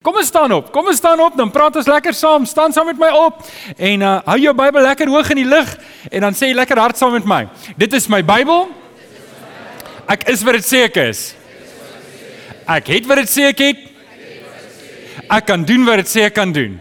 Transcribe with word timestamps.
Kom 0.00 0.16
ons 0.16 0.30
staan 0.32 0.48
op. 0.56 0.70
Kom 0.72 0.86
ons 0.88 0.96
staan 0.96 1.20
op, 1.20 1.34
dan 1.36 1.50
praat 1.52 1.74
ons 1.76 1.88
lekker 1.90 2.14
saam. 2.16 2.46
Staan 2.48 2.72
saam 2.72 2.86
met 2.88 2.96
my 2.96 3.10
op 3.12 3.42
en 3.76 4.00
uh 4.00 4.12
hou 4.24 4.36
jou 4.40 4.54
Bybel 4.56 4.86
lekker 4.86 5.10
hoog 5.12 5.28
in 5.34 5.42
die 5.42 5.48
lug 5.48 5.74
en 6.08 6.24
dan 6.24 6.36
sê 6.38 6.48
jy 6.48 6.54
lekker 6.56 6.78
hard 6.80 6.96
saam 6.96 7.12
met 7.12 7.26
my. 7.28 7.42
Dit 7.76 7.92
is 7.92 8.06
my 8.08 8.22
Bybel. 8.24 8.70
Ek 10.08 10.24
is 10.32 10.40
wat 10.46 10.56
dit 10.56 10.64
sê 10.64 10.80
ek 10.86 10.96
is. 11.02 11.20
Ek 12.64 12.88
het 12.94 13.10
wat 13.10 13.20
dit 13.20 13.28
sê 13.28 13.44
ek 13.50 13.60
het. 13.60 13.82
Ek 15.36 15.44
kan 15.50 15.66
doen 15.68 15.84
wat 15.84 16.00
dit 16.00 16.12
sê 16.14 16.24
ek 16.30 16.36
kan 16.38 16.54
doen. 16.56 16.78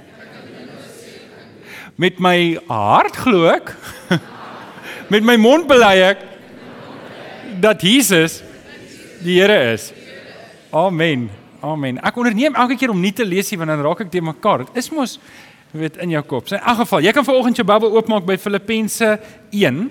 Met 2.00 2.24
my 2.24 2.56
hart 2.72 3.20
glo 3.20 3.50
ek. 3.52 3.74
Met 5.12 5.28
my 5.28 5.36
mond 5.36 5.68
bely 5.68 5.92
ek 6.14 6.24
dat 7.60 7.84
Jesus 7.84 8.40
die 9.20 9.42
Here 9.42 9.60
is. 9.76 9.92
Amen. 10.72 11.28
Amen. 11.62 11.98
Ek 12.00 12.16
onderneem 12.16 12.56
elke 12.56 12.78
keer 12.80 12.92
om 12.94 13.00
nie 13.02 13.12
te 13.12 13.26
lees 13.28 13.50
nie 13.52 13.58
want 13.60 13.74
dan 13.74 13.82
raak 13.84 14.06
ek 14.06 14.12
te 14.12 14.22
mekaar. 14.24 14.64
Dit 14.70 14.78
is 14.80 14.92
mos 14.96 15.18
weet 15.76 15.98
in 16.02 16.14
jou 16.16 16.22
kop. 16.26 16.48
So 16.48 16.56
in 16.56 16.64
elk 16.64 16.84
geval, 16.84 17.04
jy 17.06 17.12
kan 17.14 17.26
vanoggend 17.28 17.60
jou 17.60 17.66
Bybel 17.68 17.98
oopmaak 17.98 18.26
by 18.26 18.38
Filippense 18.42 19.10
1. 19.52 19.82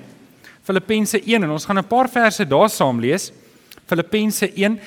Filippense 0.67 1.21
1 1.21 1.45
en 1.45 1.53
ons 1.55 1.67
gaan 1.69 1.79
'n 1.79 1.89
paar 1.89 2.09
verse 2.09 2.45
daar 2.45 2.71
saam 2.71 3.01
lees. 3.01 3.33
Filippense 3.87 4.51
1 4.55 4.81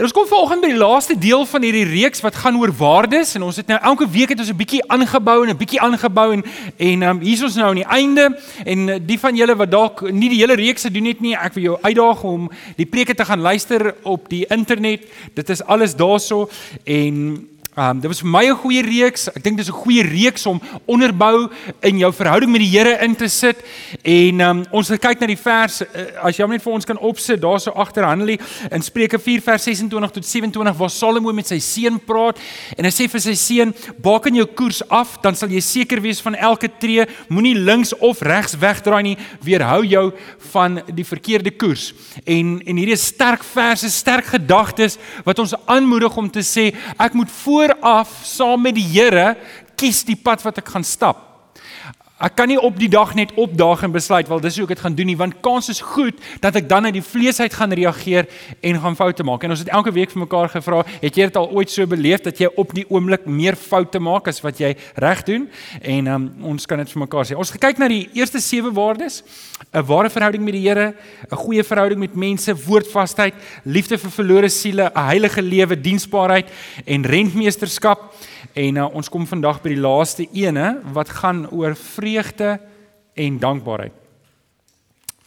En 0.00 0.06
ons 0.06 0.14
kom 0.16 0.24
vanoggend 0.24 0.62
by 0.64 0.68
die 0.72 0.78
laaste 0.80 1.12
deel 1.20 1.42
van 1.44 1.60
hierdie 1.60 1.84
reeks 1.84 2.22
wat 2.24 2.38
gaan 2.40 2.56
oor 2.56 2.70
waardes. 2.72 3.34
En 3.36 3.42
ons 3.44 3.58
het 3.60 3.66
nou 3.68 3.76
elke 3.90 4.06
week 4.08 4.30
het 4.32 4.38
ons 4.40 4.48
'n 4.48 4.56
bietjie 4.56 4.80
aangebou 4.88 5.44
en 5.44 5.50
'n 5.52 5.56
bietjie 5.56 5.80
aangebou 5.80 6.32
en 6.32 6.44
en 6.76 7.02
um, 7.02 7.20
hier 7.20 7.36
is 7.36 7.42
ons 7.42 7.54
nou 7.54 7.68
aan 7.68 7.82
die 7.82 7.84
einde. 7.84 8.38
En 8.64 8.88
uh, 8.88 8.96
die 9.06 9.18
van 9.18 9.36
julle 9.36 9.56
wat 9.56 9.70
dalk 9.70 10.10
nie 10.10 10.28
die 10.28 10.38
hele 10.38 10.54
reeks 10.54 10.82
gedoen 10.88 11.04
het 11.04 11.20
nie, 11.20 11.36
ek 11.36 11.52
wil 11.52 11.62
jou 11.62 11.78
uitdaag 11.82 12.22
om 12.22 12.50
die 12.76 12.86
preke 12.86 13.14
te 13.14 13.24
gaan 13.24 13.40
luister 13.40 13.94
op 14.02 14.28
die 14.28 14.46
internet. 14.48 15.04
Dit 15.34 15.48
is 15.48 15.62
alles 15.62 15.96
daarso. 15.96 16.48
En 16.84 17.48
Ehm 17.74 17.88
um, 17.88 18.00
dit 18.00 18.10
was 18.10 18.18
vir 18.20 18.28
my 18.28 18.46
'n 18.50 18.56
goeie 18.56 18.82
reeks. 18.82 19.28
Ek 19.30 19.44
dink 19.44 19.56
dis 19.56 19.68
'n 19.68 19.72
goeie 19.72 20.02
reeks 20.02 20.46
om 20.46 20.60
onderbou 20.86 21.48
in 21.80 21.98
jou 21.98 22.12
verhouding 22.12 22.50
met 22.50 22.60
die 22.60 22.78
Here 22.78 22.98
in 22.98 23.14
te 23.14 23.28
sit. 23.28 23.56
En 24.02 24.40
ehm 24.40 24.58
um, 24.58 24.64
ons 24.70 24.88
gaan 24.88 24.98
kyk 24.98 25.20
na 25.20 25.26
die 25.26 25.36
vers 25.36 25.82
uh, 25.82 25.86
as 26.22 26.36
jy 26.36 26.42
hom 26.42 26.50
net 26.50 26.62
vir 26.62 26.72
ons 26.72 26.84
kan 26.84 26.98
opsit 26.98 27.40
daarso 27.40 27.70
agter 27.70 28.02
Handelie 28.04 28.40
in 28.70 28.82
Spreuke 28.82 29.18
4 29.18 29.40
vers 29.40 29.62
26 29.62 30.10
tot 30.10 30.26
27 30.26 30.76
waar 30.76 30.90
Salomo 30.90 31.32
met 31.32 31.46
sy 31.46 31.58
seun 31.58 32.00
praat 32.00 32.38
en 32.76 32.84
hy 32.84 32.90
sê 32.90 33.08
vir 33.08 33.20
sy 33.20 33.34
seun: 33.34 33.74
"Baken 34.02 34.34
jou 34.34 34.46
koers 34.46 34.82
af, 34.88 35.20
dan 35.22 35.36
sal 35.36 35.48
jy 35.48 35.60
seker 35.60 36.00
wees 36.00 36.20
van 36.20 36.34
elke 36.34 36.68
tree. 36.78 37.06
Moenie 37.28 37.54
links 37.54 37.94
of 37.98 38.20
regs 38.20 38.58
wegdraai 38.58 39.02
nie. 39.02 39.16
Weerhou 39.44 39.84
jou 39.86 40.12
van 40.50 40.82
die 40.92 41.04
verkeerde 41.04 41.50
koers." 41.50 41.94
En 42.26 42.60
en 42.66 42.76
hierdie 42.76 42.98
is 42.98 43.06
sterk 43.06 43.44
verse, 43.44 43.90
sterk 43.90 44.24
gedagtes 44.24 44.98
wat 45.24 45.38
ons 45.38 45.54
aanmoedig 45.66 46.16
om 46.16 46.30
te 46.30 46.42
sê 46.42 46.74
ek 46.98 47.14
moet 47.14 47.30
voor 47.30 47.59
vooraf 47.60 48.20
saam 48.24 48.62
met 48.64 48.76
die 48.78 48.86
Here 48.88 49.34
kies 49.76 50.02
die 50.08 50.16
pad 50.16 50.42
wat 50.44 50.60
ek 50.62 50.72
gaan 50.72 50.84
stap. 50.86 51.29
Ek 52.20 52.34
kan 52.36 52.50
nie 52.52 52.58
op 52.60 52.76
die 52.76 52.90
dag 52.92 53.14
net 53.16 53.30
opdaag 53.40 53.86
en 53.86 53.94
besluit 53.94 54.28
wel 54.28 54.42
dis 54.44 54.58
hoe 54.60 54.66
ek 54.66 54.74
dit 54.74 54.80
gaan 54.84 54.96
doen 54.96 55.08
nie 55.08 55.16
want 55.16 55.38
kans 55.40 55.70
is 55.72 55.78
goed 55.80 56.18
dat 56.44 56.58
ek 56.58 56.66
dan 56.68 56.84
uit 56.84 56.98
die 56.98 57.04
vlees 57.04 57.38
uit 57.40 57.54
gaan 57.56 57.72
reageer 57.72 58.26
en 58.60 58.80
gaan 58.82 58.96
foute 58.98 59.24
maak. 59.24 59.46
En 59.46 59.54
ons 59.54 59.62
het 59.62 59.70
elke 59.72 59.92
week 59.96 60.12
vir 60.12 60.20
mekaar 60.26 60.50
gevra, 60.52 60.82
het 61.00 61.16
jy 61.16 61.30
dit 61.30 61.38
al 61.40 61.48
ooit 61.56 61.72
so 61.72 61.88
beleef 61.88 62.20
dat 62.26 62.36
jy 62.42 62.50
op 62.60 62.74
die 62.76 62.84
oomblik 62.92 63.24
meer 63.24 63.56
foute 63.56 64.02
maak 64.04 64.28
as 64.28 64.42
wat 64.44 64.60
jy 64.60 64.74
reg 65.00 65.22
doen? 65.24 65.46
En 65.80 66.10
um, 66.12 66.26
ons 66.52 66.68
kan 66.68 66.82
dit 66.82 66.92
vir 66.92 67.02
mekaar 67.06 67.24
sê. 67.30 67.38
Ons 67.40 67.54
gekyk 67.56 67.80
na 67.80 67.88
die 67.88 68.02
eerste 68.18 68.42
7 68.44 68.74
waardes: 68.76 69.22
'n 69.72 69.86
ware 69.88 70.10
verhouding 70.12 70.44
met 70.44 70.58
die 70.58 70.66
Here, 70.68 70.92
'n 71.30 71.36
goeie 71.36 71.64
verhouding 71.64 72.00
met 72.00 72.14
mense, 72.14 72.52
woordvasheid, 72.52 73.34
liefde 73.64 73.96
vir 73.96 74.10
verlore 74.10 74.48
siele, 74.48 74.92
'n 74.92 75.08
heilige 75.08 75.42
lewe, 75.42 75.80
diensbaarheid 75.80 76.52
en 76.84 77.06
rentmeesterskap. 77.06 78.12
En 78.52 78.76
uh, 78.76 78.88
ons 78.94 79.08
kom 79.08 79.26
vandag 79.30 79.60
by 79.62 79.74
die 79.74 79.82
laaste 79.82 80.26
ene 80.34 80.80
wat 80.94 81.12
gaan 81.20 81.44
oor 81.50 81.76
vreugde 81.78 82.56
en 83.14 83.38
dankbaarheid. 83.38 83.94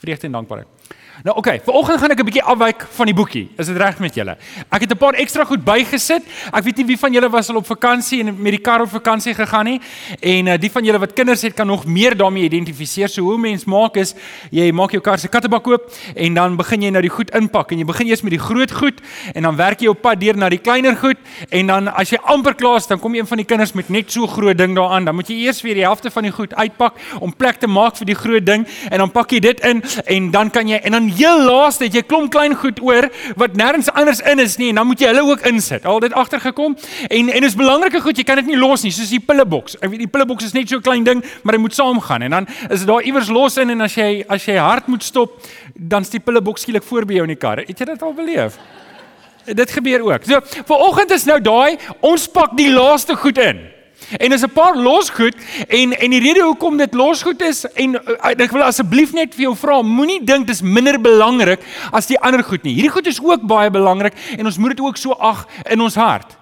Vreugde 0.03 0.27
en 0.27 0.39
dankbaarheid. 0.39 0.95
Nou 1.21 1.37
oké, 1.37 1.49
okay, 1.49 1.61
vanoggend 1.61 1.99
gaan 1.99 2.09
ek 2.09 2.19
'n 2.19 2.25
bietjie 2.25 2.43
afwyk 2.43 2.87
van 2.89 3.05
die 3.05 3.13
boekie. 3.13 3.49
Is 3.57 3.67
dit 3.67 3.77
reg 3.77 3.99
met 3.99 4.15
julle? 4.15 4.35
Ek 4.69 4.81
het 4.81 4.91
'n 4.91 4.97
paar 4.97 5.13
ekstra 5.13 5.43
goed 5.45 5.63
bygesit. 5.63 6.23
Ek 6.51 6.63
weet 6.63 6.77
nie 6.77 6.85
wie 6.85 6.97
van 6.97 7.13
julle 7.13 7.29
was 7.29 7.49
al 7.49 7.55
op 7.55 7.65
vakansie 7.65 8.19
en 8.19 8.41
met 8.41 8.51
die 8.51 8.61
kar 8.61 8.81
op 8.81 8.89
vakansie 8.89 9.33
gegaan 9.33 9.65
nie. 9.65 9.81
En 10.19 10.47
uh, 10.47 10.57
die 10.57 10.71
van 10.71 10.83
julle 10.83 10.97
wat 10.99 11.13
kinders 11.13 11.41
het, 11.41 11.53
kan 11.53 11.67
nog 11.67 11.85
meer 11.85 12.17
daarmee 12.17 12.43
identifiseer. 12.43 13.09
So 13.09 13.21
hoe 13.21 13.37
mens 13.37 13.65
maak 13.65 13.95
is 13.95 14.15
jy 14.49 14.71
maak 14.71 14.91
jou 14.91 15.01
kar 15.01 15.19
se 15.19 15.27
kattebak 15.27 15.67
oop 15.67 15.91
en 16.15 16.33
dan 16.33 16.57
begin 16.57 16.81
jy 16.81 16.89
nou 16.89 17.01
die 17.01 17.09
goed 17.09 17.29
inpak 17.29 17.71
en 17.71 17.77
jy 17.77 17.85
begin 17.85 18.07
eers 18.07 18.21
met 18.21 18.31
die 18.31 18.39
groot 18.39 18.71
goed 18.71 19.01
en 19.33 19.43
dan 19.43 19.55
werk 19.55 19.79
jy 19.81 19.87
op 19.87 20.01
pad 20.01 20.19
deur 20.19 20.35
na 20.35 20.49
die 20.49 20.57
kleiner 20.57 20.95
goed 20.95 21.17
en 21.49 21.67
dan 21.67 21.87
as 21.87 22.09
jy 22.09 22.17
amper 22.23 22.55
klaar 22.55 22.77
is, 22.77 22.87
dan 22.87 22.99
kom 22.99 23.13
een 23.13 23.27
van 23.27 23.37
die 23.37 23.45
kinders 23.45 23.73
met 23.73 23.89
net 23.89 24.11
so 24.11 24.27
groot 24.27 24.57
ding 24.57 24.75
daaraan. 24.75 25.05
Dan 25.05 25.15
moet 25.15 25.27
jy 25.27 25.35
eers 25.45 25.61
weer 25.61 25.75
die 25.75 25.83
helfte 25.83 26.11
van 26.11 26.23
die 26.23 26.31
goed 26.31 26.55
uitpak 26.55 26.93
om 27.19 27.35
plek 27.35 27.59
te 27.59 27.67
maak 27.67 27.97
vir 27.97 28.05
die 28.05 28.15
groot 28.15 28.45
ding 28.45 28.67
en 28.89 28.97
dan 28.97 29.11
pak 29.11 29.31
jy 29.31 29.39
dit 29.39 29.59
in 29.59 29.83
en 30.05 30.31
dan 30.31 30.49
kan 30.49 30.67
jy 30.67 30.81
en 30.83 30.91
dan 30.91 31.02
heel 31.09 31.43
laaste 31.45 31.87
het 31.87 31.95
jy 31.97 32.03
klomp 32.07 32.31
klein 32.31 32.55
goed 32.55 32.79
oor 32.81 33.09
wat 33.39 33.57
nêrens 33.59 33.89
anders 33.93 34.21
in 34.29 34.39
is 34.39 34.57
nie 34.57 34.69
en 34.69 34.81
dan 34.81 34.87
moet 34.87 35.01
jy 35.01 35.09
hulle 35.11 35.23
ook 35.27 35.45
insit. 35.49 35.85
Al 35.85 35.99
dit 36.03 36.13
agtergekom 36.13 36.77
en 37.09 37.29
en 37.29 37.43
is 37.43 37.55
belangrike 37.55 38.01
goed, 38.01 38.17
jy 38.17 38.23
kan 38.27 38.41
dit 38.41 38.51
nie 38.53 38.59
los 38.59 38.83
nie, 38.83 38.91
soos 38.91 39.11
die 39.13 39.19
pilleboks. 39.19 39.77
Ek 39.81 39.89
weet 39.89 40.05
die 40.05 40.11
pilleboks 40.11 40.45
is 40.45 40.53
net 40.53 40.69
so 40.69 40.77
'n 40.77 40.81
klein 40.81 41.03
ding, 41.03 41.23
maar 41.43 41.55
hy 41.55 41.61
moet 41.61 41.75
saamgaan 41.75 42.21
en 42.21 42.31
dan 42.31 42.47
is 42.69 42.79
dit 42.79 42.87
daar 42.87 43.01
iewers 43.01 43.29
los 43.29 43.57
in 43.57 43.69
en 43.69 43.81
as 43.81 43.95
jy 43.95 44.23
as 44.29 44.45
jy 44.45 44.57
hard 44.57 44.87
moet 44.87 45.03
stop, 45.03 45.41
dan's 45.73 46.09
die 46.09 46.19
pilleboks 46.19 46.61
skielik 46.61 46.83
voor 46.83 47.05
by 47.05 47.13
jou 47.13 47.23
in 47.23 47.35
die 47.35 47.39
kar. 47.39 47.57
Het 47.57 47.79
jy 47.79 47.85
dit 47.85 48.01
al 48.01 48.13
beleef? 48.13 48.57
Dit 49.45 49.71
gebeur 49.71 50.01
ook. 50.01 50.23
So, 50.23 50.39
vanoggend 50.65 51.11
is 51.11 51.25
nou 51.25 51.41
daai 51.41 51.77
ons 51.99 52.27
pak 52.27 52.57
die 52.57 52.71
laaste 52.71 53.15
goed 53.15 53.37
in. 53.37 53.72
En 54.19 54.31
is 54.31 54.43
'n 54.43 54.53
paar 54.53 54.75
losgoed 54.75 55.35
en 55.67 55.93
en 55.93 56.09
die 56.09 56.19
rede 56.19 56.43
hoekom 56.43 56.77
dit 56.77 56.93
losgoed 56.93 57.41
is 57.41 57.65
en 57.73 57.95
uh, 57.95 58.29
ek 58.37 58.51
wil 58.51 58.63
asseblief 58.63 59.13
net 59.13 59.35
vir 59.35 59.43
jou 59.43 59.55
vra, 59.55 59.81
moenie 59.81 60.23
dink 60.23 60.47
dis 60.47 60.61
minder 60.61 60.99
belangrik 61.01 61.59
as 61.91 62.07
die 62.07 62.19
ander 62.19 62.43
goed 62.43 62.63
nie. 62.63 62.73
Hierdie 62.73 62.91
goed 62.91 63.07
is 63.07 63.21
ook 63.23 63.41
baie 63.41 63.69
belangrik 63.69 64.13
en 64.37 64.45
ons 64.45 64.57
moet 64.57 64.75
dit 64.75 64.85
ook 64.85 64.97
so 64.97 65.11
ag 65.11 65.47
in 65.69 65.81
ons 65.81 65.95
hart. 65.95 66.37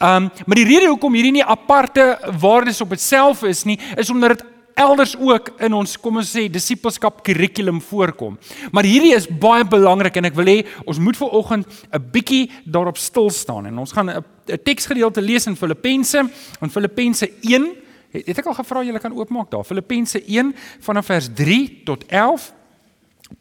Um 0.00 0.30
maar 0.46 0.56
die 0.56 0.68
rede 0.68 0.88
hoekom 0.88 1.14
hierdie 1.14 1.32
nie 1.32 1.44
aparte 1.44 2.18
waardes 2.40 2.80
op 2.80 2.92
itself 2.92 3.42
is 3.42 3.64
nie, 3.64 3.78
is 3.96 4.10
omdat 4.10 4.38
dit 4.38 4.44
elders 4.76 5.16
ook 5.16 5.50
in 5.64 5.72
ons 5.72 5.96
kom 6.00 6.20
ons 6.20 6.30
sê 6.36 6.46
disippelskap 6.52 7.22
kurrikulum 7.24 7.80
voorkom. 7.80 8.36
Maar 8.72 8.84
hierdie 8.84 9.14
is 9.16 9.28
baie 9.28 9.64
belangrik 9.64 10.18
en 10.20 10.28
ek 10.28 10.36
wil 10.36 10.50
hê 10.52 10.58
ons 10.84 11.00
moet 11.00 11.16
ver 11.16 11.32
oggend 11.32 11.66
'n 11.92 12.10
bietjie 12.12 12.50
daarop 12.64 12.98
stil 12.98 13.30
staan 13.30 13.66
en 13.66 13.78
ons 13.78 13.92
gaan 13.92 14.10
'n 14.10 14.24
teksgedeelte 14.46 15.22
lees 15.22 15.46
in 15.46 15.56
Filippense 15.56 16.22
in 16.60 16.70
Filippense 16.70 17.30
1. 17.40 17.66
Het, 18.10 18.26
het 18.26 18.38
ek 18.38 18.46
al 18.46 18.58
gevra 18.60 18.84
julle 18.86 19.02
kan 19.02 19.14
oopmaak 19.16 19.50
daar. 19.50 19.64
Filippense 19.64 20.22
1 20.22 20.54
vanaf 20.80 21.06
vers 21.06 21.28
3 21.34 21.82
tot 21.84 22.06
11. 22.06 22.52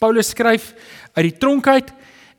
Paulus 0.01 0.33
skryf 0.33 0.73
uit 1.13 1.29
die 1.29 1.37
tronk 1.37 1.67
uit 1.67 1.93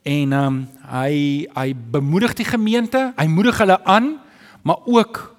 en 0.07 0.33
ehm 0.33 0.47
um, 0.47 0.59
hy 0.87 1.47
hy 1.55 1.73
bemoedig 1.75 2.37
die 2.39 2.47
gemeente, 2.47 3.13
hy 3.17 3.27
moedig 3.27 3.59
hulle 3.59 3.81
aan, 3.85 4.13
maar 4.63 4.85
ook 4.87 5.37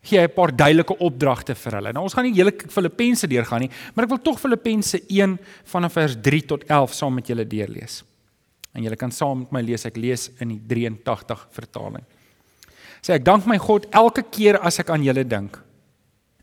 gee 0.00 0.18
hy 0.18 0.24
'n 0.24 0.32
paar 0.34 0.56
duidelike 0.56 0.96
opdragte 0.98 1.54
vir 1.54 1.72
hulle. 1.72 1.92
Nou 1.92 2.02
ons 2.02 2.14
gaan 2.14 2.24
nie 2.24 2.34
hele 2.34 2.54
Filippense 2.68 3.26
deurgaan 3.26 3.60
nie, 3.60 3.70
maar 3.94 4.04
ek 4.04 4.10
wil 4.10 4.22
tog 4.22 4.40
Filippense 4.40 5.02
1 5.08 5.38
vanaf 5.64 5.92
vers 5.92 6.16
3 6.22 6.46
tot 6.46 6.64
11 6.64 6.94
saam 6.94 7.14
met 7.14 7.26
julle 7.26 7.46
deurlees. 7.46 8.02
En 8.74 8.84
julle 8.84 8.98
kan 8.98 9.12
saam 9.12 9.44
met 9.44 9.52
my 9.52 9.62
lees. 9.66 9.86
Ek 9.88 9.98
lees 9.98 10.28
in 10.42 10.54
die 10.54 10.60
83 10.70 11.46
vertaling. 11.56 12.04
Sê 13.00 13.16
ek 13.16 13.26
dank 13.26 13.46
my 13.48 13.58
God 13.58 13.88
elke 13.96 14.22
keer 14.22 14.60
as 14.60 14.78
ek 14.82 14.92
aan 14.92 15.04
julle 15.04 15.24
dink. 15.24 15.56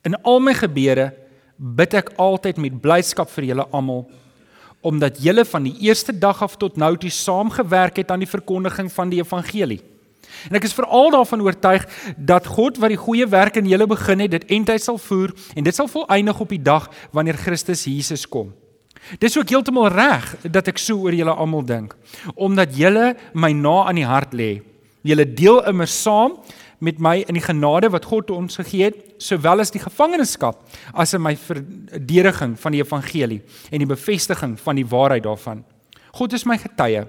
In 0.08 0.18
al 0.24 0.42
my 0.44 0.56
gebede 0.58 1.12
bid 1.58 1.96
ek 1.98 2.14
altyd 2.22 2.60
met 2.62 2.82
blydskap 2.82 3.30
vir 3.34 3.52
julle 3.52 3.68
almal 3.74 4.08
omdat 4.86 5.18
julle 5.20 5.42
van 5.50 5.66
die 5.66 5.74
eerste 5.88 6.14
dag 6.14 6.38
af 6.46 6.54
tot 6.62 6.78
nou 6.78 6.92
toe 7.02 7.10
saamgewerk 7.12 7.98
het 7.98 8.12
aan 8.14 8.22
die 8.22 8.30
verkondiging 8.30 8.92
van 8.94 9.10
die 9.10 9.20
evangelie. 9.20 9.80
En 10.48 10.60
ek 10.60 10.68
is 10.70 10.76
veral 10.78 11.10
daarvan 11.16 11.42
oortuig 11.44 11.88
dat 12.16 12.48
God 12.48 12.78
wat 12.80 12.94
die 12.94 13.00
goeie 13.02 13.26
werk 13.28 13.58
in 13.60 13.68
julle 13.68 13.88
begin 13.90 14.22
het, 14.24 14.36
dit 14.38 14.54
eintlik 14.54 14.84
sal 14.84 15.00
voer 15.02 15.34
en 15.58 15.66
dit 15.66 15.76
sal 15.76 15.90
volëindig 15.92 16.40
op 16.46 16.54
die 16.54 16.62
dag 16.62 16.88
wanneer 17.12 17.40
Christus 17.42 17.88
Jesus 17.90 18.28
kom. 18.30 18.54
Dis 19.20 19.38
ook 19.38 19.50
heeltemal 19.50 19.90
reg 19.94 20.30
dat 20.52 20.68
ek 20.68 20.80
so 20.82 21.06
oor 21.06 21.16
julle 21.16 21.34
almal 21.34 21.66
dink, 21.66 21.96
omdat 22.36 22.76
julle 22.76 23.14
my 23.34 23.54
na 23.56 23.78
aan 23.88 24.00
die 24.00 24.08
hart 24.08 24.36
lê. 24.36 24.58
Julle 25.08 25.26
deel 25.26 25.62
immer 25.70 25.88
saam 25.88 26.38
met 26.84 27.00
my 27.02 27.22
in 27.26 27.38
die 27.40 27.46
genade 27.46 27.90
wat 27.94 28.06
God 28.06 28.32
ons 28.36 28.60
gegee 28.60 28.90
het, 28.90 28.98
sowel 29.24 29.64
as 29.64 29.74
die 29.74 29.82
gevangenskap 29.82 30.60
as 30.94 31.16
in 31.18 31.24
my 31.26 31.34
verdediging 31.40 32.54
van 32.60 32.76
die 32.76 32.84
evangelie 32.84 33.40
en 33.72 33.82
die 33.82 33.90
bevestiging 33.90 34.58
van 34.62 34.78
die 34.78 34.86
waarheid 34.86 35.26
daarvan. 35.26 35.64
God 36.18 36.34
is 36.38 36.46
my 36.46 36.58
getuie. 36.62 37.06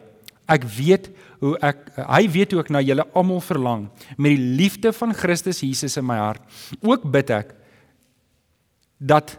Ek 0.48 0.64
weet 0.78 1.10
hoe 1.42 1.52
ek 1.62 1.84
hy 2.00 2.22
weet 2.32 2.54
hoe 2.54 2.62
ek 2.62 2.70
na 2.72 2.80
julle 2.82 3.04
almal 3.16 3.42
verlang 3.44 3.86
met 4.16 4.32
die 4.32 4.54
liefde 4.58 4.94
van 4.96 5.12
Christus 5.14 5.60
Jesus 5.62 5.98
in 6.00 6.06
my 6.08 6.16
hart. 6.20 6.42
Ook 6.80 7.04
bid 7.12 7.30
ek 7.34 7.52
dat 8.98 9.36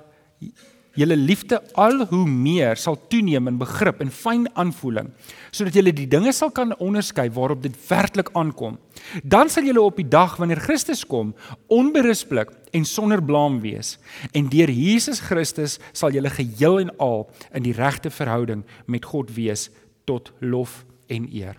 julle 1.00 1.16
liefde 1.18 1.60
al 1.80 2.04
hoe 2.10 2.26
meer 2.28 2.78
sal 2.80 2.98
toeneem 3.12 3.48
in 3.52 3.60
begrip 3.62 4.02
en 4.04 4.12
fyn 4.12 4.46
aanvoeling, 4.60 5.10
sodat 5.52 5.78
julle 5.80 5.94
die 5.96 6.08
dinge 6.10 6.34
sal 6.36 6.52
kan 6.56 6.76
onderskei 6.78 7.30
waarop 7.36 7.64
dit 7.64 7.76
werklik 7.88 8.32
aankom. 8.38 8.78
Dan 9.24 9.50
sal 9.50 9.68
julle 9.68 9.82
op 9.82 9.98
die 10.00 10.08
dag 10.08 10.36
wanneer 10.40 10.62
Christus 10.64 11.06
kom, 11.08 11.34
onberispelik 11.72 12.52
en 12.76 12.86
sonder 12.86 13.24
blaam 13.24 13.62
wees. 13.64 13.98
En 14.36 14.50
deur 14.52 14.70
Jesus 14.70 15.22
Christus 15.26 15.80
sal 15.92 16.14
julle 16.16 16.32
geheel 16.34 16.84
en 16.84 16.94
al 17.00 17.26
in 17.56 17.66
die 17.66 17.76
regte 17.76 18.12
verhouding 18.14 18.66
met 18.86 19.08
God 19.08 19.32
wees 19.36 19.70
tot 20.10 20.34
lof 20.40 20.84
en 21.08 21.30
eer. 21.32 21.58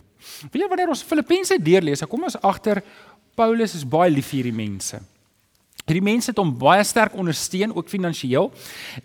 Weet 0.51 0.65
jy 0.65 0.69
wanneer 0.69 0.93
ons 0.93 1.07
Filippense 1.07 1.57
deurlees, 1.65 2.03
dan 2.03 2.11
kom 2.11 2.29
ons 2.29 2.39
agter 2.45 2.83
Paulus 3.39 3.75
is 3.79 3.87
baie 3.89 4.11
lief 4.13 4.29
vir 4.31 4.43
hierdie 4.43 4.57
mense. 4.57 5.01
Hierdie 5.87 6.05
mense 6.05 6.31
het 6.31 6.39
hom 6.39 6.53
baie 6.59 6.85
sterk 6.85 7.17
ondersteun 7.19 7.73
ook 7.75 7.89
finansiëel. 7.91 8.51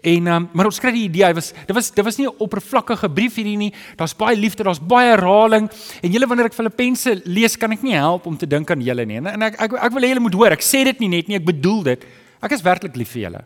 En 0.01 0.27
um, 0.27 0.49
maar 0.53 0.69
ons 0.69 0.79
kry 0.81 0.91
die 0.95 1.05
idee 1.07 1.25
hy 1.25 1.33
was 1.37 1.53
dit 1.55 1.73
was 1.75 1.91
dit 1.95 2.05
was 2.05 2.17
nie 2.19 2.27
'n 2.27 2.35
oppervlakkige 2.39 3.09
brief 3.09 3.35
hierdie 3.35 3.57
nie. 3.57 3.73
Daar's 3.95 4.15
baie 4.15 4.35
liefde, 4.35 4.63
daar's 4.63 4.79
baie 4.79 5.09
herhaling. 5.09 5.69
En 6.01 6.11
julle 6.11 6.27
wanneer 6.27 6.45
ek 6.45 6.53
Filippense 6.53 7.21
lees, 7.25 7.57
kan 7.57 7.71
ek 7.71 7.83
nie 7.83 7.95
help 7.95 8.25
om 8.25 8.37
te 8.37 8.47
dink 8.47 8.71
aan 8.71 8.81
julle 8.81 9.05
nie. 9.05 9.17
En 9.17 9.41
ek 9.41 9.59
ek 9.59 9.73
ek 9.73 9.91
wil 9.93 10.01
hê 10.01 10.07
julle 10.09 10.19
moet 10.19 10.33
hoor. 10.33 10.51
Ek 10.51 10.61
sê 10.61 10.83
dit 10.83 10.99
nie 10.99 11.09
net 11.09 11.27
nie, 11.27 11.37
ek 11.37 11.45
bedoel 11.45 11.83
dit. 11.83 12.05
Ek 12.41 12.51
is 12.51 12.61
werklik 12.61 12.95
lief 12.95 13.09
vir 13.09 13.21
julle. 13.21 13.45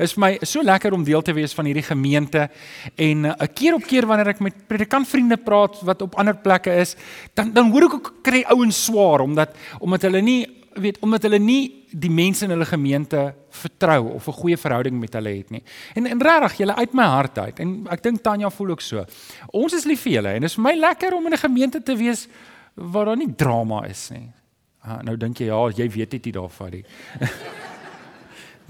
Is 0.00 0.14
vir 0.16 0.20
my 0.20 0.38
so 0.42 0.62
lekker 0.62 0.94
om 0.96 1.04
deel 1.04 1.22
te 1.22 1.34
wees 1.36 1.52
van 1.52 1.66
hierdie 1.68 1.84
gemeente 1.84 2.48
en 2.96 3.26
'n 3.26 3.26
uh, 3.26 3.46
keer 3.54 3.74
op 3.74 3.84
keer 3.84 4.06
wanneer 4.06 4.28
ek 4.28 4.40
met 4.40 4.66
predikantvriende 4.66 5.36
praat 5.36 5.76
wat 5.82 6.02
op 6.02 6.14
ander 6.16 6.34
plekke 6.34 6.72
is, 6.72 6.96
dan 7.34 7.52
dan 7.52 7.70
hoor 7.70 7.84
ek 7.84 7.94
ook 7.94 8.12
kry 8.22 8.42
ouens 8.48 8.84
swaar 8.84 9.20
omdat 9.20 9.54
omdat 9.78 10.02
hulle 10.02 10.22
nie 10.22 10.59
weet 10.74 10.98
omdat 11.02 11.22
hulle 11.22 11.38
nie 11.38 11.86
die 11.90 12.10
mense 12.10 12.44
in 12.44 12.50
hulle 12.54 12.66
gemeente 12.66 13.34
vertrou 13.50 14.14
of 14.14 14.28
'n 14.28 14.32
goeie 14.32 14.56
verhouding 14.56 15.00
met 15.00 15.12
hulle 15.12 15.36
het 15.36 15.50
nie. 15.50 15.62
En 15.94 16.06
en 16.06 16.22
regtig, 16.22 16.56
julle 16.56 16.74
uit 16.74 16.92
my 16.92 17.04
hart 17.04 17.38
uit 17.38 17.58
en 17.58 17.86
ek 17.90 18.02
dink 18.02 18.22
Tanya 18.22 18.50
voel 18.50 18.70
ook 18.70 18.80
so. 18.80 19.04
Ons 19.50 19.72
is 19.72 19.84
lief 19.84 20.00
vir 20.00 20.12
julle 20.12 20.28
en 20.28 20.40
dit 20.40 20.50
is 20.50 20.54
vir 20.54 20.62
my 20.62 20.74
lekker 20.74 21.14
om 21.14 21.26
in 21.26 21.32
'n 21.32 21.38
gemeente 21.38 21.82
te 21.82 21.96
wees 21.96 22.28
waar 22.74 23.04
daar 23.04 23.16
nie 23.16 23.34
drama 23.36 23.84
is 23.86 24.10
nie. 24.10 24.30
Ah, 24.82 25.02
nou 25.02 25.16
dink 25.16 25.38
jy 25.38 25.46
ja, 25.46 25.68
jy 25.68 25.88
weet 25.88 26.10
dit 26.10 26.24
nie 26.24 26.32
daarvan 26.32 26.70
nie. 26.70 26.84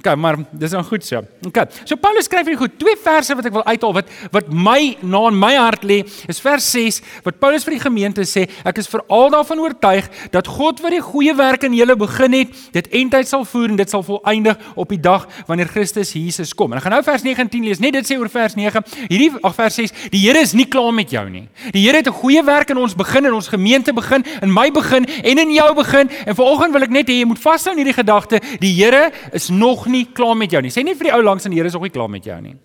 Okay, 0.00 0.14
maar 0.16 0.36
dis 0.50 0.70
dan 0.70 0.84
goed 0.84 1.04
so. 1.04 1.20
Okay. 1.46 1.66
So 1.84 1.96
Paulus 2.00 2.24
skryf 2.24 2.46
hier 2.48 2.56
goed 2.56 2.78
twee 2.80 2.96
verse 2.96 3.34
wat 3.36 3.44
ek 3.50 3.52
wil 3.52 3.64
uithaal 3.66 3.92
wat 3.98 4.12
wat 4.32 4.46
my 4.48 4.94
na 5.04 5.18
in 5.28 5.36
my 5.36 5.50
hart 5.60 5.82
lê. 5.84 5.98
Is 6.30 6.38
vers 6.40 6.64
6 6.72 7.02
wat 7.26 7.36
Paulus 7.42 7.66
vir 7.68 7.74
die 7.76 7.82
gemeente 7.82 8.24
sê, 8.24 8.46
ek 8.64 8.80
is 8.80 8.88
veral 8.88 9.28
daarvan 9.34 9.60
oortuig 9.60 10.08
dat 10.32 10.48
God 10.48 10.80
wat 10.80 10.94
die 10.96 11.02
goeie 11.04 11.34
werk 11.36 11.66
in 11.68 11.76
julle 11.76 11.98
begin 12.00 12.36
het, 12.38 12.54
dit 12.72 12.88
eintlik 12.96 13.28
sal 13.28 13.44
voer 13.44 13.74
en 13.74 13.76
dit 13.76 13.92
sal 13.92 14.04
volëindig 14.06 14.62
op 14.72 14.94
die 14.94 15.00
dag 15.04 15.26
wanneer 15.50 15.68
Christus 15.68 16.14
Jesus 16.16 16.54
kom. 16.56 16.72
En 16.72 16.80
ek 16.80 16.86
gaan 16.86 16.96
nou 16.96 17.02
vers 17.04 17.26
9 17.28 17.44
en 17.44 17.52
10 17.52 17.68
lees. 17.68 17.84
Net 17.84 17.98
dit 17.98 18.08
sê 18.08 18.16
oor 18.16 18.32
vers 18.32 18.56
9. 18.56 18.84
Hierdie 19.02 19.28
ag 19.36 19.58
vers 19.58 19.78
6, 19.82 19.94
die 20.16 20.24
Here 20.24 20.40
is 20.40 20.56
nie 20.56 20.68
klaar 20.70 20.96
met 20.96 21.12
jou 21.12 21.26
nie. 21.28 21.44
Die 21.76 21.84
Here 21.84 22.00
het 22.00 22.08
'n 22.08 22.16
goeie 22.22 22.40
werk 22.44 22.72
in 22.72 22.80
ons 22.80 22.96
begin 22.96 23.26
en 23.26 23.36
ons 23.36 23.52
gemeente 23.52 23.92
begin, 23.92 24.24
in 24.40 24.48
my 24.48 24.70
begin 24.70 25.04
en 25.04 25.38
in 25.44 25.52
jou 25.52 25.74
begin. 25.74 26.08
En 26.24 26.34
vanoggend 26.34 26.72
wil 26.72 26.82
ek 26.88 26.90
net 26.90 27.08
hê 27.08 27.20
jy 27.20 27.28
moet 27.28 27.38
vashou 27.38 27.76
in 27.76 27.84
hierdie 27.84 28.00
gedagte, 28.00 28.40
die 28.60 28.72
Here 28.80 29.12
is 29.32 29.50
nog 29.50 29.89
nie 29.90 30.06
klaar 30.14 30.36
met 30.38 30.52
jou 30.54 30.62
nie. 30.62 30.72
Sê 30.72 30.84
nie 30.86 30.96
vir 30.98 31.10
die 31.10 31.14
ou 31.16 31.22
langs 31.22 31.46
aan 31.46 31.54
die 31.54 31.60
Here 31.60 31.70
is 31.70 31.76
nog 31.76 31.86
nie 31.86 31.94
klaar 31.94 32.10
met 32.10 32.26
jou 32.26 32.40
nie. 32.40 32.56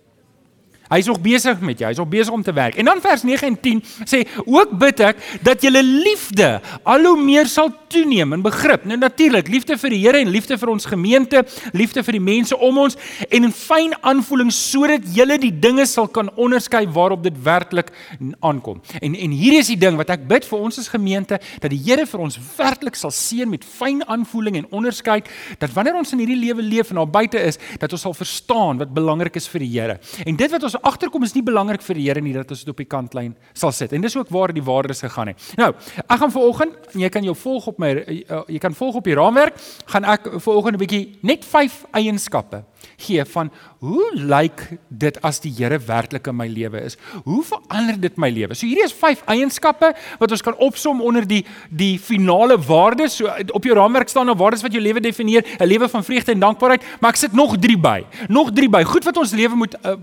Hy 0.89 0.99
is 1.01 1.09
nog 1.09 1.21
besig 1.21 1.61
met 1.65 1.79
jou. 1.81 1.87
Hy 1.89 1.95
is 1.95 2.01
nog 2.01 2.09
besig 2.11 2.33
om 2.33 2.43
te 2.45 2.53
werk. 2.53 2.75
En 2.75 2.85
dan 2.85 3.01
vers 3.01 3.23
9 3.23 3.47
en 3.47 3.59
10 3.59 3.81
sê 4.05 4.21
ook 4.45 4.75
bid 4.77 4.99
ek 4.99 5.21
dat 5.41 5.63
julle 5.65 5.81
liefde 5.83 6.49
al 6.83 7.07
hoe 7.07 7.17
meer 7.17 7.49
sal 7.49 7.71
toeneem 7.89 8.35
in 8.37 8.43
begrip. 8.45 8.85
Nou 8.85 8.97
natuurlik, 8.99 9.49
liefde 9.49 9.77
vir 9.81 9.95
die 9.95 10.01
Here 10.05 10.21
en 10.21 10.29
liefde 10.29 10.57
vir 10.61 10.69
ons 10.69 10.85
gemeente, 10.85 11.41
liefde 11.73 12.03
vir 12.05 12.17
die 12.19 12.23
mense 12.23 12.57
om 12.57 12.77
ons 12.83 12.97
en 13.29 13.45
'n 13.45 13.51
fyn 13.51 13.95
aanvoeling 14.01 14.51
sodat 14.51 15.01
julle 15.15 15.37
die 15.39 15.51
dinge 15.51 15.85
sal 15.85 16.07
kan 16.07 16.29
onderskei 16.35 16.85
waarop 16.87 17.23
dit 17.23 17.33
werklik 17.43 17.91
aankom. 18.39 18.81
En 19.01 19.15
en 19.15 19.31
hier 19.31 19.59
is 19.59 19.67
die 19.67 19.77
ding 19.77 19.97
wat 19.97 20.09
ek 20.09 20.27
bid 20.27 20.45
vir 20.45 20.59
ons 20.59 20.79
as 20.79 20.87
gemeente 20.87 21.39
dat 21.59 21.71
die 21.71 21.81
Here 21.85 22.05
vir 22.05 22.19
ons 22.19 22.39
werklik 22.57 22.95
sal 22.95 23.11
seën 23.11 23.49
met 23.49 23.65
fyn 23.65 24.03
aanvoeling 24.07 24.57
en 24.57 24.67
onderskeid 24.71 25.27
dat 25.59 25.73
wanneer 25.73 25.95
ons 25.95 26.11
in 26.11 26.19
hierdie 26.19 26.45
lewe 26.45 26.61
leef 26.61 26.89
en 26.89 26.95
daar 26.95 27.07
buite 27.07 27.39
is, 27.39 27.57
dat 27.79 27.91
ons 27.91 28.01
sal 28.01 28.13
verstaan 28.13 28.77
wat 28.77 28.93
belangrik 28.93 29.35
is 29.35 29.47
vir 29.47 29.59
die 29.59 29.79
Here. 29.79 29.99
En 30.25 30.35
dit 30.35 30.51
wat 30.51 30.63
ons 30.63 30.74
agterkom 30.81 31.23
is 31.23 31.33
nie 31.35 31.43
belangrik 31.43 31.81
vir 31.81 31.95
die 31.95 32.05
Here 32.05 32.21
nie 32.21 32.33
dat 32.33 32.51
ons 32.51 32.63
dit 32.63 32.69
op 32.69 32.77
die 32.77 32.89
kantlyn 32.89 33.35
sal 33.53 33.71
sit. 33.71 33.93
En 33.93 34.01
dis 34.01 34.15
ook 34.15 34.29
waar 34.29 34.53
die 34.53 34.63
waardes 34.63 35.01
gegaan 35.05 35.27
het. 35.27 35.41
Nou, 35.57 35.71
ek 36.05 36.19
gaan 36.19 36.31
vanoggend, 36.31 36.73
jy 36.93 37.09
kan 37.09 37.23
jou 37.23 37.35
volg 37.35 37.67
op 37.67 37.79
my 37.79 37.91
uh, 37.95 38.41
jy 38.47 38.59
kan 38.59 38.73
volg 38.73 38.95
op 39.01 39.03
die 39.03 39.15
raamwerk, 39.17 39.59
gaan 39.85 40.03
ek 40.03 40.29
vanoggend 40.39 40.75
'n 40.75 40.83
bietjie 40.85 41.17
net 41.21 41.45
5 41.45 41.85
eienskappe 41.91 42.63
gee 42.97 43.25
van 43.25 43.51
hoe 43.79 44.05
lyk 44.15 44.61
dit 44.89 45.17
as 45.25 45.39
die 45.43 45.53
Here 45.55 45.77
werklik 45.79 46.27
in 46.27 46.35
my 46.35 46.47
lewe 46.47 46.81
is? 46.85 46.97
Hoe 47.23 47.43
verander 47.45 47.99
dit 47.99 48.17
my 48.17 48.29
lewe? 48.33 48.55
So 48.55 48.67
hierdie 48.67 48.85
is 48.85 48.95
5 48.95 49.23
eienskappe 49.31 49.91
wat 50.19 50.31
ons 50.31 50.43
kan 50.45 50.57
opsom 50.63 51.01
onder 51.05 51.27
die 51.27 51.43
die 51.69 51.95
finale 51.99 52.57
waardes. 52.57 53.19
So 53.19 53.31
op 53.55 53.63
jou 53.63 53.75
raamwerk 53.77 54.09
staan 54.09 54.29
nou 54.29 54.37
waardes 54.37 54.63
wat 54.65 54.73
jou 54.73 54.83
lewe 54.83 55.03
definieer, 55.03 55.45
'n 55.59 55.67
lewe 55.67 55.89
van 55.89 56.03
vreugde 56.03 56.31
en 56.31 56.39
dankbaarheid, 56.39 56.83
maar 56.99 57.11
ek 57.11 57.15
sit 57.15 57.33
nog 57.33 57.57
3 57.57 57.77
by. 57.77 58.05
Nog 58.27 58.51
3 58.51 58.69
by. 58.69 58.83
Goed 58.83 59.03
wat 59.03 59.17
ons 59.17 59.31
lewe 59.31 59.55
moet 59.55 59.75
uh, 59.85 59.95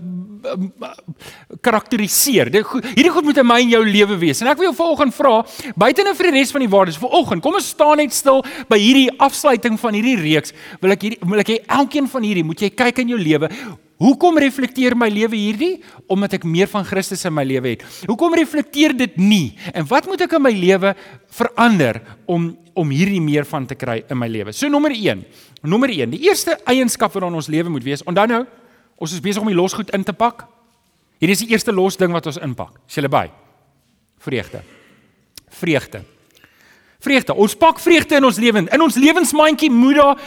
karakteriseer. 1.63 2.51
Dit 2.53 2.73
hierdie 2.93 3.11
goed 3.13 3.27
moet 3.27 3.39
in 3.41 3.47
my 3.47 3.59
en 3.63 3.71
jou 3.75 3.83
lewe 3.87 4.17
wees. 4.21 4.41
En 4.43 4.51
ek 4.51 4.59
wil 4.59 4.69
jou 4.69 4.75
volgende 4.77 5.15
vra, 5.15 5.37
buite 5.79 6.05
nou 6.05 6.15
vir 6.17 6.29
die 6.29 6.35
res 6.39 6.51
van 6.55 6.65
die 6.65 6.71
waardes 6.71 6.99
vanoggend, 7.01 7.43
kom 7.45 7.59
ons 7.59 7.71
staan 7.75 8.01
net 8.01 8.15
stil 8.15 8.43
by 8.69 8.79
hierdie 8.81 9.07
afsluiting 9.23 9.79
van 9.81 9.97
hierdie 9.97 10.17
reeks. 10.19 10.55
Wil 10.83 10.95
ek 10.97 11.07
hierdie 11.07 11.21
wil 11.23 11.43
ek 11.43 11.53
hê 11.53 11.57
elkeen 11.79 12.09
van 12.11 12.27
hierdie 12.27 12.45
moet 12.47 12.61
jy 12.65 12.71
kyk 12.73 13.03
in 13.03 13.15
jou 13.15 13.21
lewe. 13.21 13.49
Hoekom 14.03 14.39
reflekteer 14.41 14.97
my 14.99 15.07
lewe 15.13 15.37
hierdie? 15.37 15.73
Omdat 16.11 16.39
ek 16.39 16.47
meer 16.49 16.67
van 16.71 16.83
Christus 16.87 17.23
in 17.29 17.35
my 17.35 17.45
lewe 17.47 17.75
het. 17.75 17.85
Hoekom 18.09 18.35
reflekteer 18.35 18.95
dit 18.97 19.15
nie? 19.21 19.53
En 19.71 19.87
wat 19.87 20.09
moet 20.09 20.25
ek 20.25 20.35
in 20.35 20.43
my 20.43 20.51
lewe 20.55 20.95
verander 21.39 22.01
om 22.27 22.53
om 22.73 22.89
hierdie 22.89 23.21
meer 23.21 23.45
van 23.45 23.67
te 23.69 23.75
kry 23.77 23.99
in 24.09 24.17
my 24.17 24.25
lewe? 24.27 24.49
So 24.51 24.65
nommer 24.65 24.91
1. 24.95 25.21
Nommer 25.69 25.91
1. 25.93 26.09
Die 26.15 26.23
eerste 26.25 26.57
eienskap 26.65 27.13
wat 27.13 27.27
in 27.27 27.37
ons 27.37 27.51
lewe 27.53 27.69
moet 27.69 27.85
wees. 27.85 28.01
Onthou 28.09 28.25
nou, 28.31 28.39
Ons 29.03 29.11
is 29.11 29.23
besig 29.23 29.43
om 29.43 29.49
die 29.51 29.57
losgoed 29.57 29.91
in 29.95 30.05
te 30.07 30.15
pak. 30.15 30.45
Hierdie 31.19 31.35
is 31.35 31.43
die 31.43 31.51
eerste 31.51 31.73
los 31.75 31.99
ding 31.99 32.13
wat 32.15 32.27
ons 32.29 32.39
inpak. 32.39 32.77
Is 32.87 32.95
julle 32.95 33.11
by? 33.11 33.25
Vreugde. 34.23 34.61
Vreugde. 35.51 36.03
Vreugde. 37.03 37.35
Ons 37.35 37.55
pak 37.59 37.81
vreugde 37.83 38.15
in 38.15 38.27
ons 38.29 38.39
lewens. 38.39 38.71
In 38.71 38.83
ons 38.85 38.99
lewensmandjie 38.99 39.71
moet 39.71 39.99
daar 39.99 40.21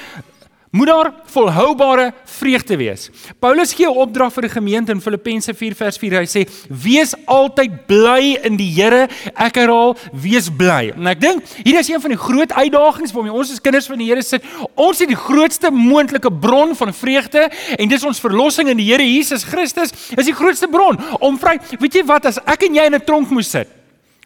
moet 0.76 0.87
daar 0.87 1.12
volhoubare 1.32 2.12
vreugde 2.25 2.76
wees. 2.76 3.08
Paulus 3.38 3.73
gee 3.75 3.87
'n 3.87 3.96
opdrag 3.96 4.32
vir 4.32 4.43
die 4.43 4.50
gemeente 4.50 4.93
in 4.93 5.00
Filippense 5.00 5.55
4 5.55 5.75
vers 5.75 5.96
4. 5.99 6.19
Hy 6.19 6.26
sê: 6.26 6.49
"Wees 6.69 7.14
altyd 7.25 7.87
bly 7.87 8.38
in 8.43 8.56
die 8.56 8.70
Here." 8.70 9.08
Ek 9.34 9.55
herhaal, 9.55 9.96
wees 10.12 10.50
bly. 10.50 10.93
En 10.96 11.06
ek 11.06 11.20
dink 11.20 11.43
hier 11.64 11.78
is 11.78 11.88
een 11.88 12.00
van 12.00 12.11
die 12.11 12.19
groot 12.19 12.52
uitdagings 12.52 13.12
waarmee 13.12 13.32
ons 13.32 13.52
as 13.52 13.61
kinders 13.61 13.87
van 13.87 13.99
die 13.99 14.06
Here 14.06 14.23
sit. 14.23 14.43
Ons 14.75 14.99
het 14.99 15.08
die 15.08 15.17
grootste 15.17 15.70
moontlike 15.70 16.32
bron 16.32 16.74
van 16.77 16.94
vreugde 16.94 17.51
en 17.79 17.89
dis 17.89 18.05
ons 18.05 18.20
verlossing 18.20 18.69
in 18.69 18.77
die 18.77 18.93
Here 18.93 19.03
Jesus 19.03 19.44
Christus. 19.44 19.93
Is 20.17 20.24
die 20.24 20.34
grootste 20.34 20.69
bron 20.69 20.98
om 21.20 21.39
vry. 21.39 21.58
Weet 21.81 21.94
jy 21.94 22.05
wat 22.05 22.27
as 22.27 22.39
ek 22.44 22.62
en 22.62 22.74
jy 22.74 22.84
in 22.84 22.94
'n 22.94 23.05
tronk 23.05 23.31
moes 23.31 23.51
sit? 23.51 23.69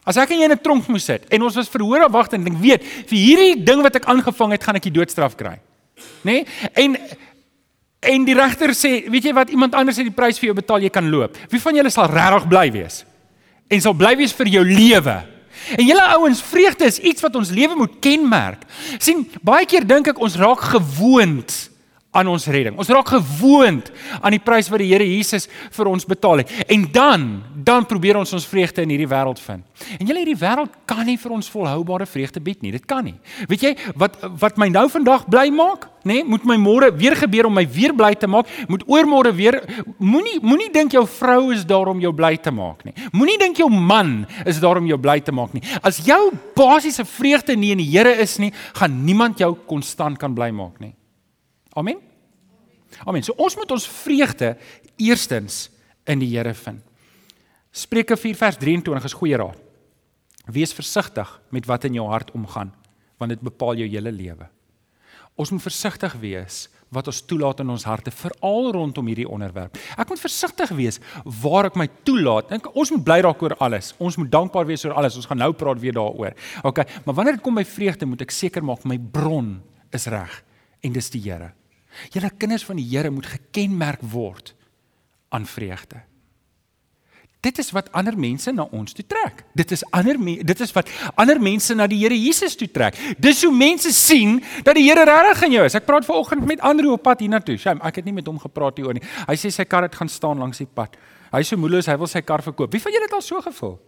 As 0.05 0.17
ek 0.17 0.31
en 0.31 0.39
jy 0.39 0.45
in 0.45 0.53
'n 0.53 0.59
tronk 0.59 0.89
moes 0.89 1.05
sit 1.05 1.25
en 1.31 1.43
ons 1.43 1.55
was 1.55 1.69
verhoor 1.69 2.05
op 2.05 2.13
wagte 2.13 2.37
en 2.37 2.47
ek 2.47 2.59
weet 2.61 2.83
vir 2.83 3.19
hierdie 3.19 3.65
ding 3.65 3.83
wat 3.83 3.97
ek 3.97 4.07
aangevang 4.07 4.53
het, 4.53 4.65
gaan 4.65 4.77
ek 4.77 4.83
die 4.83 4.91
doodstraf 4.99 5.37
kry 5.37 5.61
nê? 6.23 6.43
Nee? 6.43 6.47
En 6.75 6.97
en 8.01 8.25
die 8.25 8.35
regter 8.35 8.73
sê, 8.73 8.95
weet 9.13 9.27
jy 9.29 9.33
wat, 9.37 9.51
iemand 9.53 9.75
anders 9.77 9.99
het 10.01 10.07
die 10.09 10.15
prys 10.17 10.39
vir 10.41 10.51
jou 10.51 10.55
betaal, 10.57 10.81
jy 10.81 10.89
kan 10.93 11.11
loop. 11.13 11.35
Wie 11.53 11.61
van 11.61 11.77
julle 11.77 11.91
sal 11.93 12.09
regtig 12.09 12.47
bly 12.49 12.71
wees? 12.73 13.03
En 13.69 13.83
sal 13.85 13.93
bly 13.93 14.15
wees 14.17 14.33
vir 14.33 14.49
jou 14.55 14.63
lewe? 14.65 15.17
En 15.77 15.85
julle 15.85 16.07
ouens, 16.17 16.41
vreugde 16.43 16.89
is 16.89 16.97
iets 16.99 17.21
wat 17.21 17.37
ons 17.37 17.53
lewe 17.53 17.77
moet 17.77 17.99
kenmerk. 18.01 18.65
sien, 18.99 19.27
baie 19.45 19.69
keer 19.69 19.85
dink 19.85 20.09
ek 20.09 20.21
ons 20.21 20.39
raak 20.41 20.65
gewoond 20.73 21.53
aan 22.11 22.27
ons 22.27 22.47
redding. 22.51 22.75
Ons 22.81 22.91
raak 22.91 23.13
gewoond 23.13 23.91
aan 24.19 24.35
die 24.35 24.43
prys 24.43 24.71
wat 24.73 24.83
die 24.83 24.89
Here 24.91 25.07
Jesus 25.07 25.47
vir 25.71 25.91
ons 25.91 26.07
betaal 26.09 26.43
het. 26.43 26.51
En 26.67 26.87
dan, 26.93 27.27
dan 27.55 27.87
probeer 27.87 28.19
ons 28.19 28.35
ons 28.35 28.47
vreugde 28.51 28.83
in 28.83 28.91
hierdie 28.91 29.11
wêreld 29.11 29.39
vind. 29.45 29.87
En 29.99 30.09
julle 30.09 30.25
hierdie 30.25 30.41
wêreld 30.41 30.75
kan 30.91 31.05
nie 31.07 31.19
vir 31.21 31.37
ons 31.37 31.51
volhoubare 31.53 32.09
vreugde 32.11 32.43
bied 32.43 32.65
nie. 32.67 32.75
Dit 32.75 32.89
kan 32.91 33.07
nie. 33.07 33.15
Weet 33.51 33.69
jy 33.69 33.73
wat 34.01 34.19
wat 34.43 34.59
my 34.59 34.69
nou 34.73 34.89
vandag 34.91 35.29
bly 35.31 35.47
maak? 35.55 35.87
Nê? 36.01 36.21
Nee, 36.21 36.25
moet 36.25 36.47
my 36.49 36.57
môre 36.57 36.89
weer 36.97 37.15
gebeur 37.21 37.47
om 37.51 37.55
my 37.55 37.67
weer 37.69 37.93
bly 37.95 38.15
te 38.19 38.27
maak? 38.31 38.49
Moet 38.73 38.87
oormôre 38.89 39.35
weer 39.37 39.61
moenie 40.01 40.39
moenie 40.43 40.71
dink 40.73 40.97
jou 40.97 41.05
vrou 41.07 41.53
is 41.55 41.63
daar 41.69 41.93
om 41.93 42.01
jou 42.03 42.13
bly 42.17 42.35
te 42.43 42.51
maak 42.51 42.83
nie. 42.89 42.95
Moenie 43.15 43.39
dink 43.39 43.61
jou 43.61 43.69
man 43.71 44.25
is 44.49 44.59
daar 44.63 44.81
om 44.81 44.89
jou 44.89 44.99
bly 44.99 45.21
te 45.23 45.35
maak 45.37 45.55
nie. 45.55 45.63
As 45.85 46.01
jou 46.07 46.33
basiese 46.59 47.05
vreugde 47.07 47.55
nie 47.55 47.75
in 47.77 47.85
die 47.85 47.91
Here 47.91 48.17
is 48.23 48.39
nie, 48.41 48.51
gaan 48.79 49.05
niemand 49.05 49.39
jou 49.39 49.55
konstant 49.69 50.19
kan 50.19 50.35
bly 50.35 50.51
maak 50.55 50.81
nie. 50.81 50.95
Amen. 51.81 52.01
Amen. 53.07 53.25
So 53.25 53.37
ons 53.41 53.57
moet 53.57 53.73
ons 53.73 53.89
vreugde 54.03 54.55
eerstens 55.01 55.69
in 56.11 56.23
die 56.23 56.31
Here 56.35 56.55
vind. 56.55 56.83
Spreuke 57.71 58.17
4 58.19 58.37
vers 58.37 58.59
23 58.59 59.07
is 59.07 59.17
goeie 59.17 59.39
raad. 59.39 59.59
Wees 60.51 60.75
versigtig 60.75 61.29
met 61.55 61.69
wat 61.71 61.87
in 61.87 62.01
jou 62.01 62.09
hart 62.11 62.33
omgaan, 62.35 62.73
want 63.21 63.31
dit 63.31 63.43
bepaal 63.45 63.79
jou 63.79 63.87
hele 63.87 64.11
lewe. 64.11 64.49
Ons 65.39 65.53
moet 65.55 65.63
versigtig 65.63 66.17
wees 66.21 66.65
wat 66.91 67.07
ons 67.07 67.21
toelaat 67.23 67.61
in 67.63 67.71
ons 67.71 67.85
harte 67.87 68.11
veral 68.11 68.73
rondom 68.75 69.07
hierdie 69.07 69.29
onderwerp. 69.31 69.79
Ek 69.95 70.11
moet 70.11 70.19
versigtig 70.19 70.73
wees 70.75 70.99
waar 71.23 71.69
ek 71.69 71.79
my 71.79 71.87
toelaat. 72.09 72.49
Dink 72.51 72.67
ons 72.75 72.91
moet 72.91 73.05
bly 73.07 73.21
raak 73.23 73.45
oor 73.47 73.55
alles. 73.63 73.93
Ons 74.03 74.19
moet 74.19 74.33
dankbaar 74.33 74.67
wees 74.67 74.83
oor 74.89 74.97
alles. 74.99 75.15
Ons 75.21 75.31
gaan 75.31 75.39
nou 75.39 75.53
praat 75.55 75.79
weer 75.79 75.95
daaroor. 75.95 76.35
OK, 76.67 76.83
maar 77.07 77.21
wanneer 77.21 77.39
dit 77.39 77.47
kom 77.47 77.61
by 77.61 77.65
vreugde, 77.69 78.11
moet 78.11 78.27
ek 78.27 78.35
seker 78.35 78.67
maak 78.67 78.83
my 78.83 78.99
bron 78.99 79.61
is 79.95 80.11
reg 80.11 80.35
en 80.83 80.99
dis 80.99 81.15
die 81.15 81.23
Here. 81.29 81.53
Julle 82.15 82.31
kinders 82.39 82.65
van 82.65 82.77
die 82.77 82.87
Here 82.87 83.11
moet 83.11 83.27
gekenmerk 83.27 84.03
word 84.03 84.55
aan 85.31 85.47
vreugde. 85.47 86.03
Dit 87.41 87.57
is 87.59 87.71
wat 87.73 87.89
ander 87.97 88.13
mense 88.21 88.53
na 88.53 88.67
ons 88.77 88.93
toe 88.93 89.05
trek. 89.09 89.45
Dit 89.57 89.71
is 89.73 89.81
ander 89.97 90.19
dit 90.21 90.61
is 90.61 90.73
wat 90.77 90.91
ander 91.17 91.39
mense 91.41 91.75
na 91.75 91.87
die 91.89 92.03
Here 92.03 92.17
Jesus 92.17 92.57
toe 92.57 92.69
trek. 92.69 92.99
Dis 93.17 93.41
hoe 93.47 93.53
mense 93.55 93.93
sien 93.97 94.43
dat 94.67 94.77
die 94.77 94.85
Here 94.85 95.07
regtig 95.09 95.47
in 95.49 95.57
jou 95.57 95.65
is. 95.65 95.77
Ek 95.79 95.87
praat 95.89 96.05
vanoggend 96.05 96.45
met 96.47 96.61
Andrew 96.61 96.93
op 96.93 97.07
pad 97.09 97.25
hiernatoe. 97.25 97.57
Shame, 97.57 97.81
ek 97.87 98.03
het 98.03 98.11
nie 98.11 98.17
met 98.19 98.29
hom 98.29 98.37
gepraat 98.43 98.77
hieroor 98.77 98.99
nie. 98.99 99.07
Hy 99.25 99.39
sê 99.41 99.49
sy 99.55 99.65
kar 99.65 99.89
het 99.89 99.97
gaan 99.97 100.13
staan 100.13 100.43
langs 100.43 100.61
die 100.61 100.69
pad. 100.69 101.01
Hy 101.33 101.41
is 101.41 101.49
so 101.49 101.57
moedeloos, 101.57 101.89
hy 101.89 101.97
wil 101.97 102.11
sy 102.11 102.21
kar 102.27 102.45
verkoop. 102.45 102.75
Wie 102.77 102.83
van 102.83 102.93
julle 102.93 103.09
het 103.09 103.17
al 103.17 103.25
so 103.25 103.41
gevoel? 103.41 103.79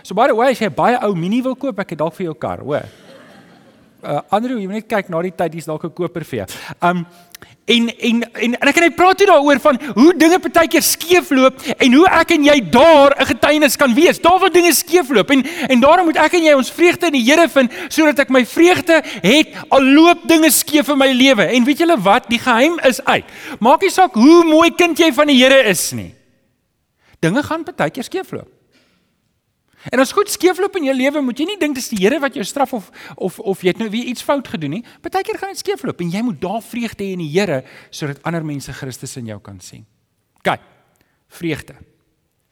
So 0.00 0.16
by 0.16 0.30
the 0.30 0.36
way, 0.38 0.52
as 0.52 0.60
jy 0.62 0.70
'n 0.70 0.74
baie 0.74 0.96
ou 1.04 1.14
mini 1.14 1.42
wil 1.42 1.56
koop, 1.56 1.78
ek 1.78 1.90
het 1.90 1.98
dalk 1.98 2.14
vir 2.14 2.32
jou 2.32 2.34
kar, 2.34 2.60
hoor. 2.60 2.88
Uh 4.04 4.20
Andrew, 4.28 4.58
jy 4.58 4.66
moet 4.66 4.82
net 4.82 4.88
kyk 4.88 5.08
na 5.08 5.22
die 5.22 5.32
tyd, 5.32 5.52
dis 5.52 5.64
dalk 5.64 5.84
'n 5.84 5.92
koper 5.92 6.24
vir 6.24 6.44
jou. 6.44 6.48
Um 6.80 7.06
En 7.64 7.88
en 7.88 8.22
en, 8.32 8.60
en 8.60 8.68
ek 8.68 8.76
kan 8.76 8.84
net 8.84 8.96
praat 8.96 9.22
hier 9.22 9.30
daaroor 9.30 9.60
van 9.64 9.78
hoe 9.96 10.10
dinge 10.20 10.36
partykeer 10.44 10.84
skeefloop 10.84 11.62
en 11.80 11.94
hoe 11.96 12.04
ek 12.12 12.34
en 12.36 12.44
jy 12.44 12.56
daar 12.68 13.14
'n 13.16 13.26
getuienis 13.30 13.76
kan 13.80 13.94
wees. 13.94 14.20
Daar 14.20 14.38
waar 14.38 14.52
dinge 14.52 14.72
skeefloop 14.72 15.30
en 15.30 15.44
en 15.72 15.80
daarom 15.80 16.04
moet 16.04 16.20
ek 16.20 16.34
en 16.34 16.44
jy 16.44 16.52
ons 16.52 16.70
vreugde 16.70 17.06
in 17.06 17.16
die 17.16 17.24
Here 17.24 17.48
vind 17.48 17.72
sodat 17.88 18.18
ek 18.18 18.28
my 18.28 18.44
vreugde 18.44 19.00
het 19.22 19.48
al 19.68 19.82
loop 19.82 20.28
dinge 20.28 20.50
skeef 20.50 20.88
in 20.88 20.98
my 20.98 21.12
lewe. 21.12 21.42
En 21.42 21.64
weet 21.64 21.78
julle 21.78 21.96
wat? 21.96 22.28
Die 22.28 22.38
geheim 22.38 22.78
is 22.84 23.04
uit. 23.04 23.24
Maak 23.60 23.80
nie 23.80 23.90
saak 23.90 24.14
hoe 24.14 24.44
mooi 24.44 24.70
kind 24.70 24.98
jy 24.98 25.12
van 25.12 25.26
die 25.26 25.40
Here 25.40 25.64
is 25.64 25.92
nie. 25.92 26.14
Dinge 27.20 27.42
gaan 27.42 27.64
partykeer 27.64 28.04
skeefloop. 28.04 28.53
En 29.92 30.00
as 30.00 30.12
goed 30.12 30.30
skeefloop 30.30 30.76
in 30.76 30.88
jou 30.88 30.96
lewe, 30.96 31.22
moet 31.24 31.38
jy 31.38 31.46
nie 31.52 31.58
dink 31.60 31.76
dis 31.76 31.90
die 31.92 32.00
Here 32.04 32.20
wat 32.22 32.36
jou 32.36 32.44
straf 32.44 32.72
of 32.76 32.90
of 33.16 33.38
of 33.40 33.62
jy 33.62 33.74
het 33.74 33.82
nou 33.82 33.90
weer 33.92 34.08
iets 34.10 34.24
fout 34.24 34.48
gedoen 34.48 34.78
nie. 34.78 34.84
Partykeer 35.04 35.38
gaan 35.38 35.52
dit 35.52 35.60
skeefloop 35.60 36.00
en 36.00 36.12
jy 36.12 36.22
moet 36.24 36.40
daar 36.40 36.62
vreugde 36.64 37.04
hê 37.04 37.12
in 37.16 37.24
die 37.24 37.32
Here 37.32 37.62
sodat 37.90 38.22
ander 38.24 38.44
mense 38.44 38.72
Christus 38.72 39.16
in 39.20 39.32
jou 39.32 39.40
kan 39.40 39.60
sien. 39.60 39.84
Kyk. 40.42 40.60
Vreugde. 41.28 41.76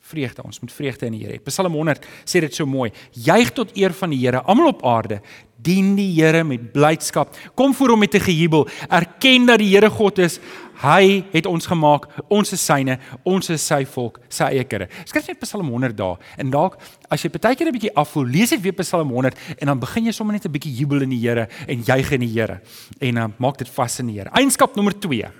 Vreugde. 0.02 0.42
Ons 0.42 0.61
moet 0.61 0.73
vreugde 0.73 1.06
in 1.06 1.14
die 1.14 1.23
Here 1.23 1.37
hê. 1.37 1.42
Psalm 1.47 1.76
100 1.78 2.06
sê 2.26 2.40
dit 2.42 2.54
so 2.54 2.66
mooi. 2.66 2.90
Juig 3.14 3.52
tot 3.54 3.71
eer 3.78 3.94
van 3.94 4.11
die 4.11 4.18
Here, 4.18 4.42
almal 4.42 4.73
op 4.73 4.82
aarde. 4.87 5.21
Dien 5.62 5.94
die 5.94 6.11
Here 6.16 6.42
met 6.44 6.73
blydskap. 6.75 7.37
Kom 7.54 7.75
voor 7.75 7.94
hom 7.94 8.00
met 8.02 8.14
'n 8.14 8.21
gejubel. 8.21 8.66
Erken 8.90 9.47
dat 9.47 9.59
die 9.59 9.71
Here 9.76 9.90
God 9.90 10.18
is. 10.18 10.40
Hy 10.82 11.25
het 11.32 11.47
ons 11.47 11.66
gemaak, 11.66 12.09
ons 12.28 12.52
is 12.52 12.64
syne, 12.64 12.99
ons 13.23 13.50
is 13.50 13.66
sy 13.66 13.85
volk, 13.85 14.18
sy 14.28 14.44
eie 14.44 14.64
kudde. 14.64 14.88
Skryf 15.04 15.28
net 15.28 15.38
Psalm 15.38 15.68
100 15.68 15.97
daar. 15.97 16.18
En 16.37 16.50
dalk 16.50 16.76
as 17.09 17.23
jy 17.23 17.30
partykeer 17.30 17.68
'n 17.68 17.73
bietjie 17.73 17.94
afvoel, 17.94 18.26
lees 18.26 18.50
dit 18.50 18.61
weer 18.61 18.73
Psalm 18.73 19.11
100 19.11 19.37
en 19.59 19.66
dan 19.66 19.78
begin 19.78 20.04
jy 20.06 20.12
sommer 20.12 20.32
net 20.35 20.44
'n 20.44 20.50
bietjie 20.50 20.75
jubel 20.75 21.02
in 21.02 21.11
die 21.11 21.21
Here 21.21 21.49
en 21.68 21.82
juig 21.82 22.11
in 22.12 22.21
die 22.21 22.40
Here 22.40 22.61
en 23.00 23.14
dan 23.14 23.30
uh, 23.30 23.37
maak 23.38 23.59
dit 23.59 23.68
vas 23.68 23.99
in 24.00 24.06
die 24.06 24.18
Here. 24.18 24.30
Eienskap 24.30 24.75
nommer 24.75 24.99
2. 24.99 25.30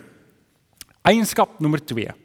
Eienskap 1.02 1.61
nommer 1.61 1.81
2. 1.85 2.22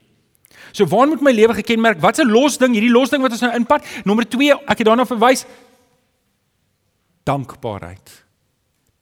So 0.71 0.85
waar 0.85 1.07
moet 1.07 1.21
my 1.21 1.31
lewe 1.31 1.53
gekenmerk? 1.53 2.01
Wat's 2.01 2.19
'n 2.19 2.31
los 2.31 2.57
ding, 2.57 2.73
hierdie 2.73 2.91
los 2.91 3.09
ding 3.09 3.21
wat 3.21 3.31
ons 3.31 3.41
nou 3.41 3.53
inpad? 3.53 3.85
Nommer 4.03 4.27
2, 4.27 4.51
ek 4.67 4.77
het 4.77 4.85
daarna 4.85 5.05
verwys. 5.05 5.45
Dankbaarheid. 7.23 8.25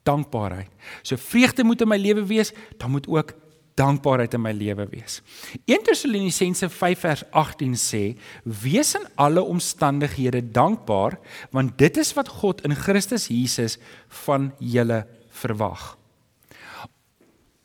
Dankbaarheid. 0.03 0.69
So 1.01 1.15
vreugde 1.15 1.63
moet 1.63 1.81
in 1.81 1.87
my 1.87 1.97
lewe 1.97 2.25
wees, 2.25 2.53
dan 2.77 2.91
moet 2.91 3.07
ook 3.07 3.33
dankbaarheid 3.75 4.33
in 4.33 4.41
my 4.41 4.51
lewe 4.51 4.87
wees. 4.89 5.21
1 5.65 5.83
Tessalonisense 5.83 6.69
5 6.69 6.99
vers 6.99 7.23
18 7.31 7.75
sê: 7.75 8.17
"Wees 8.43 8.95
in 8.95 9.07
alle 9.15 9.41
omstandighede 9.41 10.51
dankbaar, 10.51 11.19
want 11.51 11.77
dit 11.77 11.97
is 11.97 12.13
wat 12.13 12.27
God 12.27 12.63
in 12.63 12.75
Christus 12.75 13.27
Jesus 13.27 13.77
van 14.07 14.53
julle 14.59 15.07
verwag." 15.29 15.97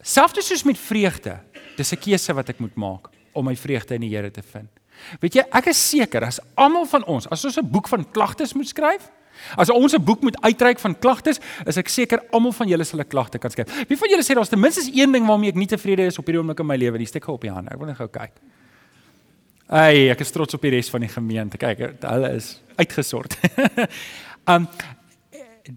Selfs 0.00 0.46
soos 0.46 0.62
met 0.62 0.78
vreugde, 0.78 1.40
dis 1.76 1.92
'n 1.92 1.98
keuse 1.98 2.34
wat 2.34 2.48
ek 2.48 2.58
moet 2.58 2.74
maak 2.74 3.08
om 3.32 3.44
my 3.44 3.56
vreugde 3.56 3.94
in 3.94 4.00
die 4.00 4.10
Here 4.14 4.30
te 4.30 4.42
vind. 4.42 4.68
Weet 5.20 5.34
jy, 5.34 5.44
ek 5.50 5.66
is 5.72 5.88
seker 5.90 6.24
as 6.26 6.40
almal 6.54 6.86
van 6.86 7.04
ons, 7.04 7.28
as 7.30 7.44
ons 7.44 7.56
'n 7.58 7.70
boek 7.70 7.88
van 7.88 8.04
klagtes 8.10 8.54
moet 8.54 8.68
skryf, 8.68 9.10
As 9.56 9.70
ons 9.70 9.94
'n 9.94 10.04
boek 10.04 10.20
moet 10.20 10.40
uitreik 10.42 10.78
van 10.78 10.98
klagtes, 10.98 11.40
is 11.66 11.76
ek 11.76 11.88
seker 11.88 12.22
almal 12.30 12.52
van 12.52 12.68
julle 12.68 12.84
sal 12.84 13.00
'n 13.00 13.08
klagte 13.08 13.38
kan 13.38 13.50
skryf. 13.50 13.88
Wie 13.88 13.96
van 13.96 14.08
julle 14.08 14.22
sê 14.22 14.34
daar's 14.34 14.48
ten 14.48 14.60
minste 14.60 14.90
een 14.92 15.12
ding 15.12 15.26
waarmee 15.26 15.48
ek 15.48 15.54
nie 15.54 15.66
tevrede 15.66 16.06
is 16.06 16.18
op 16.18 16.26
hierdie 16.26 16.40
oomblik 16.40 16.60
in 16.60 16.66
my 16.66 16.76
lewe 16.76 16.98
nie? 16.98 17.06
Steek 17.06 17.24
gou 17.24 17.34
op 17.34 17.40
die 17.40 17.50
hand. 17.50 17.68
Ek 17.70 17.78
wil 17.78 17.86
net 17.86 17.96
gou 17.96 18.08
kyk. 18.08 18.32
Ai, 19.68 20.10
ek 20.10 20.20
is 20.20 20.30
trots 20.30 20.54
op 20.54 20.62
die 20.62 20.70
res 20.70 20.90
van 20.90 21.00
die 21.00 21.08
gemeente. 21.08 21.56
Kyk, 21.56 22.00
hulle 22.00 22.34
is 22.34 22.60
uitgesort. 22.76 23.36
um 24.52 24.68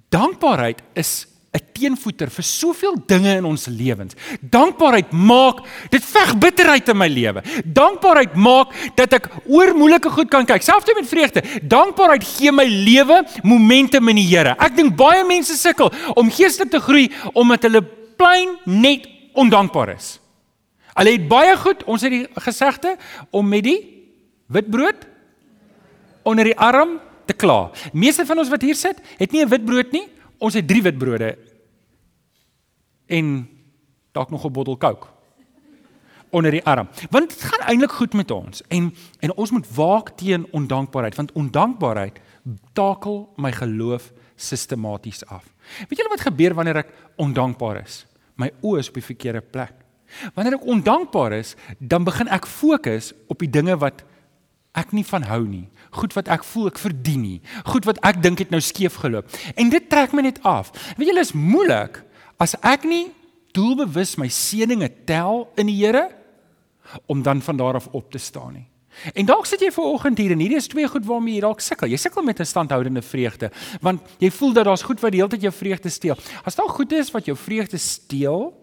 dankbaarheid 0.10 0.82
is 0.94 1.28
'n 1.54 1.62
teenvoeter 1.74 2.32
vir 2.34 2.44
soveel 2.44 2.96
dinge 3.06 3.36
in 3.38 3.46
ons 3.46 3.68
lewens. 3.70 4.16
Dankbaarheid 4.42 5.12
maak 5.12 5.62
dit 5.94 6.04
veg 6.04 6.32
bitterheid 6.42 6.90
in 6.90 6.98
my 6.98 7.08
lewe. 7.08 7.44
Dankbaarheid 7.66 8.34
maak 8.36 8.74
dat 8.98 9.14
ek 9.14 9.30
oor 9.46 9.76
moeilike 9.78 10.10
goed 10.10 10.32
kan 10.34 10.48
kyk, 10.50 10.66
selfs 10.66 10.90
met 10.96 11.08
vreugde. 11.08 11.44
Dankbaarheid 11.62 12.26
gee 12.26 12.52
my 12.52 12.66
lewe 12.66 13.22
momentum 13.44 14.10
in 14.10 14.16
die 14.16 14.28
Here. 14.34 14.56
Ek 14.58 14.74
dink 14.76 14.96
baie 14.98 15.22
mense 15.28 15.54
sukkel 15.60 15.92
om 16.16 16.32
geestelik 16.34 16.72
te 16.74 16.82
groei 16.82 17.12
omdat 17.34 17.68
hulle 17.70 17.84
plain 18.18 18.58
net 18.66 19.06
ondankbaar 19.38 19.94
is. 19.94 20.18
Hulle 20.98 21.14
het 21.18 21.30
baie 21.30 21.54
goed, 21.58 21.86
ons 21.86 22.02
het 22.02 22.14
die 22.14 22.26
gesegde 22.46 22.98
om 23.30 23.46
met 23.50 23.66
die 23.66 23.80
witbrood 24.54 25.06
onder 26.24 26.50
die 26.50 26.58
arm 26.58 26.98
te 27.28 27.34
kla. 27.38 27.72
Meeste 27.94 28.26
van 28.26 28.42
ons 28.42 28.50
wat 28.50 28.66
hier 28.66 28.78
sit, 28.78 28.98
het 29.18 29.32
nie 29.32 29.44
'n 29.46 29.50
witbrood 29.50 29.92
nie. 29.92 30.08
Ons 30.38 30.54
het 30.54 30.68
drie 30.68 30.82
witbrode 30.82 31.38
en 33.08 33.50
dalk 34.12 34.30
nog 34.30 34.46
'n 34.46 34.52
bottel 34.52 34.78
Coke 34.78 35.08
onder 36.34 36.52
die 36.52 36.64
arm. 36.66 36.90
Want 37.10 37.30
dit 37.30 37.42
gaan 37.42 37.68
eintlik 37.68 37.92
goed 37.92 38.14
met 38.14 38.32
ons 38.32 38.62
en 38.68 38.94
en 39.20 39.34
ons 39.34 39.52
moet 39.52 39.68
waak 39.76 40.10
teen 40.18 40.48
ondankbaarheid 40.52 41.16
want 41.16 41.32
ondankbaarheid 41.32 42.20
takel 42.74 43.34
my 43.36 43.52
geloof 43.52 44.12
sistematies 44.36 45.26
af. 45.26 45.46
Weet 45.88 46.00
julle 46.02 46.10
wat 46.10 46.26
gebeur 46.26 46.54
wanneer 46.54 46.82
ek 46.84 46.94
ondankbaar 47.22 47.84
is? 47.84 48.06
My 48.36 48.50
oë 48.62 48.82
is 48.82 48.90
op 48.90 48.98
die 48.98 49.06
verkeerde 49.06 49.42
plek. 49.42 49.74
Wanneer 50.34 50.58
ek 50.58 50.66
ondankbaar 50.70 51.38
is, 51.38 51.56
dan 51.78 52.04
begin 52.04 52.28
ek 52.34 52.50
fokus 52.50 53.14
op 53.28 53.40
die 53.40 53.50
dinge 53.50 53.78
wat 53.78 54.04
ek 54.74 54.92
nie 54.92 55.06
van 55.06 55.24
hou 55.30 55.44
nie. 55.46 55.68
Goed 55.94 56.16
wat 56.18 56.30
ek 56.34 56.44
voel 56.44 56.72
ek 56.72 56.82
verdien 56.82 57.22
nie. 57.22 57.40
Goed 57.70 57.86
wat 57.86 58.00
ek 58.06 58.22
dink 58.24 58.42
het 58.42 58.54
nou 58.54 58.62
skeef 58.64 58.98
geloop. 59.04 59.30
En 59.56 59.70
dit 59.70 59.90
trek 59.90 60.14
my 60.14 60.26
net 60.26 60.42
af. 60.42 60.74
Weet 60.98 61.12
julle 61.12 61.26
is 61.26 61.36
moeilik 61.38 62.02
as 62.42 62.58
ek 62.66 62.88
nie 62.90 63.08
doelbewus 63.54 64.18
my 64.18 64.30
seëninge 64.34 64.90
tel 65.06 65.48
in 65.62 65.70
die 65.70 65.78
Here 65.78 66.10
om 67.06 67.22
dan 67.24 67.42
van 67.42 67.58
daar 67.58 67.78
af 67.80 67.88
op 67.94 68.12
te 68.12 68.18
staan 68.18 68.54
nie. 68.58 68.68
En 69.14 69.26
dalk 69.26 69.48
sit 69.50 69.62
jy 69.64 69.72
ver 69.74 69.90
oggend 69.90 70.20
hier 70.22 70.34
en 70.36 70.42
hierdie 70.42 70.60
is 70.60 70.70
twee 70.70 70.88
goed 70.90 71.06
waarmee 71.06 71.38
jy 71.38 71.44
dalk 71.46 71.62
sukkel. 71.66 71.90
Jy 71.90 71.98
sukkel 71.98 72.24
met 72.24 72.40
'n 72.40 72.46
standhoudende 72.46 73.02
vreugde 73.02 73.52
want 73.82 74.02
jy 74.20 74.30
voel 74.32 74.54
dat 74.54 74.66
daar's 74.66 74.86
goed 74.86 75.00
wat 75.02 75.12
die 75.12 75.22
hele 75.22 75.30
tyd 75.30 75.42
jou 75.42 75.54
vreugde 75.54 75.90
steel. 75.90 76.18
As 76.46 76.56
daar 76.56 76.70
goed 76.70 76.92
is 76.92 77.12
wat 77.12 77.26
jou 77.26 77.38
vreugde 77.38 77.78
steel, 77.78 78.54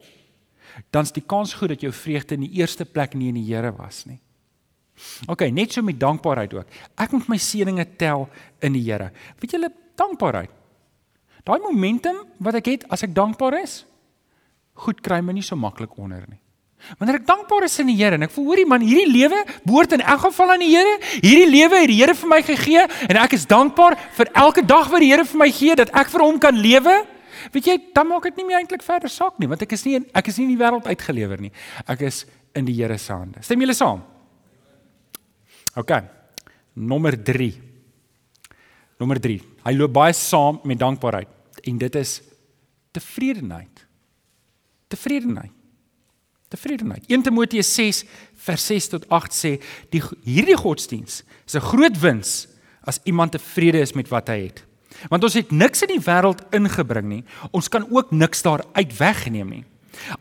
dan's 0.90 1.12
die 1.12 1.22
kans 1.26 1.54
goed 1.54 1.68
dat 1.68 1.80
jou 1.80 1.92
vreugde 1.92 2.34
in 2.34 2.40
die 2.40 2.58
eerste 2.58 2.84
plek 2.84 3.14
nie 3.14 3.28
in 3.28 3.34
die 3.34 3.54
Here 3.54 3.72
was 3.76 4.06
nie. 4.06 4.20
OK, 5.30 5.46
net 5.52 5.72
so 5.72 5.82
met 5.82 5.98
dankbaarheid 6.00 6.54
ook. 6.54 6.80
Ek 7.00 7.12
moet 7.16 7.28
my 7.32 7.38
seëninge 7.40 7.86
tel 8.00 8.26
in 8.64 8.76
die 8.76 8.84
Here. 8.86 9.10
Weet 9.40 9.56
julle, 9.56 9.70
dankbaarheid. 10.00 10.52
Daai 11.46 11.58
momentum 11.64 12.20
wat 12.42 12.60
ek 12.60 12.68
het 12.74 12.86
as 12.92 13.04
ek 13.06 13.14
dankbaar 13.16 13.60
is, 13.62 13.82
goed 14.80 15.00
kry 15.04 15.20
my 15.24 15.34
nie 15.36 15.44
so 15.44 15.56
maklik 15.56 15.96
onder 16.00 16.24
nie. 16.28 16.40
Wanneer 16.96 17.18
ek 17.20 17.26
dankbaar 17.28 17.66
is 17.66 17.76
in 17.82 17.90
die 17.92 17.96
Here 17.98 18.16
en 18.16 18.24
ek 18.24 18.32
voel 18.32 18.46
hoorie 18.52 18.66
man, 18.68 18.84
hierdie 18.84 19.08
lewe 19.12 19.42
behoort 19.66 19.94
in 19.96 20.04
elk 20.04 20.24
geval 20.28 20.54
aan 20.54 20.64
die 20.64 20.72
Here. 20.72 20.96
Hierdie 21.20 21.48
lewe 21.50 21.80
het 21.82 21.90
die 21.92 21.98
Here 22.00 22.16
vir 22.16 22.30
my 22.32 22.40
gegee 22.44 22.84
en 23.08 23.20
ek 23.20 23.36
is 23.36 23.48
dankbaar 23.48 23.98
vir 24.16 24.30
elke 24.42 24.64
dag 24.64 24.88
wat 24.92 25.04
die 25.04 25.10
Here 25.12 25.26
vir 25.28 25.42
my 25.42 25.50
gee 25.54 25.76
dat 25.76 25.92
ek 25.92 26.12
vir 26.12 26.24
hom 26.24 26.40
kan 26.40 26.56
lewe. 26.56 26.96
Weet 27.52 27.68
jy, 27.68 27.76
dan 27.96 28.08
maak 28.08 28.26
dit 28.28 28.40
nie 28.40 28.48
meer 28.48 28.60
eintlik 28.60 28.84
verder 28.84 29.12
saak 29.12 29.38
nie, 29.40 29.48
want 29.48 29.62
ek 29.64 29.72
is 29.76 29.84
nie 29.86 30.00
ek 30.16 30.28
is 30.28 30.40
nie 30.40 30.48
in 30.48 30.54
die 30.54 30.60
wêreld 30.60 30.88
uitgelewer 30.88 31.40
nie. 31.40 31.52
Ek 31.88 32.04
is 32.08 32.24
in 32.56 32.68
die 32.68 32.76
Here 32.80 32.98
se 32.98 33.12
hande. 33.12 33.44
Stem 33.44 33.60
julle 33.64 33.76
saam? 33.76 34.02
OK. 35.78 35.92
Nommer 36.72 37.22
3. 37.22 37.50
Nommer 38.98 39.20
3. 39.20 39.38
Hy 39.64 39.72
loop 39.76 39.92
baie 39.94 40.14
saam 40.16 40.60
met 40.64 40.80
dankbaarheid 40.80 41.62
en 41.68 41.78
dit 41.78 41.96
is 42.00 42.20
tevredenheid. 42.96 43.86
Tevredenheid. 44.90 45.52
Tevredenheid. 46.50 47.04
1 47.06 47.22
Timoteus 47.22 47.68
6 47.74 48.04
vers 48.46 48.66
6 48.66 48.88
tot 48.96 49.04
8 49.08 49.36
sê 49.36 49.52
die 49.94 50.02
hierdie 50.26 50.58
godsdiens 50.58 51.22
is 51.46 51.54
'n 51.54 51.62
groot 51.62 51.96
wins 52.00 52.48
as 52.82 53.00
iemand 53.04 53.32
tevrede 53.32 53.78
is 53.80 53.94
met 53.94 54.08
wat 54.08 54.28
hy 54.28 54.48
het. 54.48 54.64
Want 55.08 55.24
ons 55.24 55.34
het 55.34 55.50
niks 55.50 55.82
in 55.82 55.94
die 55.94 56.04
wêreld 56.04 56.42
ingebring 56.50 57.06
nie. 57.06 57.24
Ons 57.52 57.68
kan 57.68 57.86
ook 57.90 58.10
niks 58.10 58.42
daar 58.42 58.64
uit 58.72 58.98
wegneem 58.98 59.48
nie. 59.48 59.64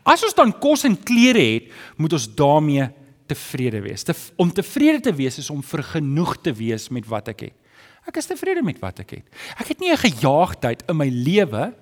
As 0.04 0.22
ons 0.22 0.34
dan 0.34 0.52
kos 0.52 0.84
en 0.84 0.96
klere 0.96 1.40
het, 1.40 1.72
moet 1.96 2.12
ons 2.12 2.28
daarmee 2.34 2.90
tevrede 3.30 3.80
wees. 3.84 4.04
Te, 4.06 4.14
om 4.40 4.52
tevrede 4.52 5.00
te 5.08 5.14
wees 5.16 5.38
is 5.42 5.50
om 5.52 5.62
vergenoeg 5.64 6.36
te 6.44 6.54
wees 6.56 6.88
met 6.94 7.06
wat 7.10 7.30
ek 7.32 7.46
het. 7.48 7.56
Ek 8.08 8.18
is 8.20 8.28
tevrede 8.30 8.64
met 8.66 8.80
wat 8.82 9.02
ek 9.04 9.18
het. 9.18 9.26
Ek 9.60 9.68
het 9.72 9.80
nie 9.80 9.92
'n 9.92 10.04
gejaagdheid 10.06 10.82
in 10.88 10.96
my 10.96 11.08
lewe 11.08 11.74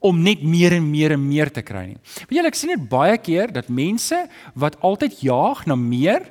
om 0.00 0.22
net 0.22 0.42
meer 0.42 0.72
en 0.72 0.90
meer 0.90 1.12
en 1.12 1.28
meer 1.28 1.50
te 1.50 1.62
kry 1.62 1.86
nie. 1.86 2.00
Weet 2.28 2.38
julle 2.38 2.50
ek 2.50 2.58
sien 2.58 2.74
dit 2.74 2.88
baie 2.88 3.18
keer 3.18 3.52
dat 3.52 3.68
mense 3.68 4.28
wat 4.54 4.78
altyd 4.82 5.20
jaag 5.22 5.66
na 5.66 5.74
meer 5.74 6.26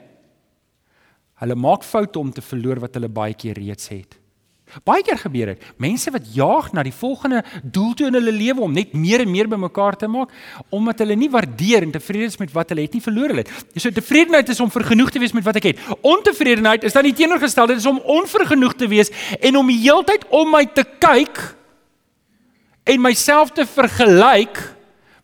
hulle 1.41 1.55
maak 1.55 1.83
foute 1.83 2.19
om 2.19 2.31
te 2.31 2.41
verloor 2.41 2.79
wat 2.79 2.93
hulle 2.93 3.09
baie 3.09 3.33
keer 3.33 3.57
reeds 3.57 3.89
het. 3.89 4.20
Baie 4.87 5.03
keer 5.03 5.19
gebeur 5.19 5.51
dit. 5.51 5.63
Mense 5.83 6.11
wat 6.13 6.27
jaag 6.31 6.69
na 6.71 6.83
die 6.87 6.93
volgende 6.95 7.41
doel 7.63 7.93
toe 7.97 8.07
in 8.07 8.15
hulle 8.15 8.31
lewe 8.31 8.63
om 8.63 8.71
net 8.71 8.93
meer 8.95 9.23
en 9.25 9.31
meer 9.31 9.49
bymekaar 9.51 9.97
te 9.99 10.07
maak 10.07 10.31
omdat 10.71 11.03
hulle 11.03 11.17
nie 11.19 11.29
waardeer 11.31 11.83
en 11.83 11.91
tevrede 11.91 12.29
is 12.31 12.39
met 12.39 12.53
wat 12.55 12.71
hulle 12.71 12.85
het 12.85 12.95
nie 12.95 13.03
verloor 13.03 13.33
hulle 13.33 13.43
het. 13.43 13.51
So 13.75 13.91
tevredenheid 13.91 14.49
is 14.49 14.61
om 14.63 14.71
vergenoeg 14.71 15.11
te 15.11 15.19
wees 15.19 15.35
met 15.35 15.43
wat 15.43 15.59
ek 15.59 15.71
het. 15.71 15.81
Ontevredenheid 16.01 16.85
is 16.87 16.95
dan 16.95 17.07
die 17.09 17.15
teenoorgestelde, 17.17 17.75
dit 17.75 17.83
is 17.83 17.89
om 17.89 17.99
onvergenoeg 17.99 18.77
te 18.79 18.87
wees 18.91 19.11
en 19.39 19.59
om 19.59 19.67
die 19.67 19.79
heeltyd 19.83 20.23
om 20.29 20.53
my 20.55 20.63
te 20.71 20.85
kyk 21.03 21.41
en 22.87 23.03
myself 23.03 23.51
te 23.55 23.65
vergelyk 23.67 24.57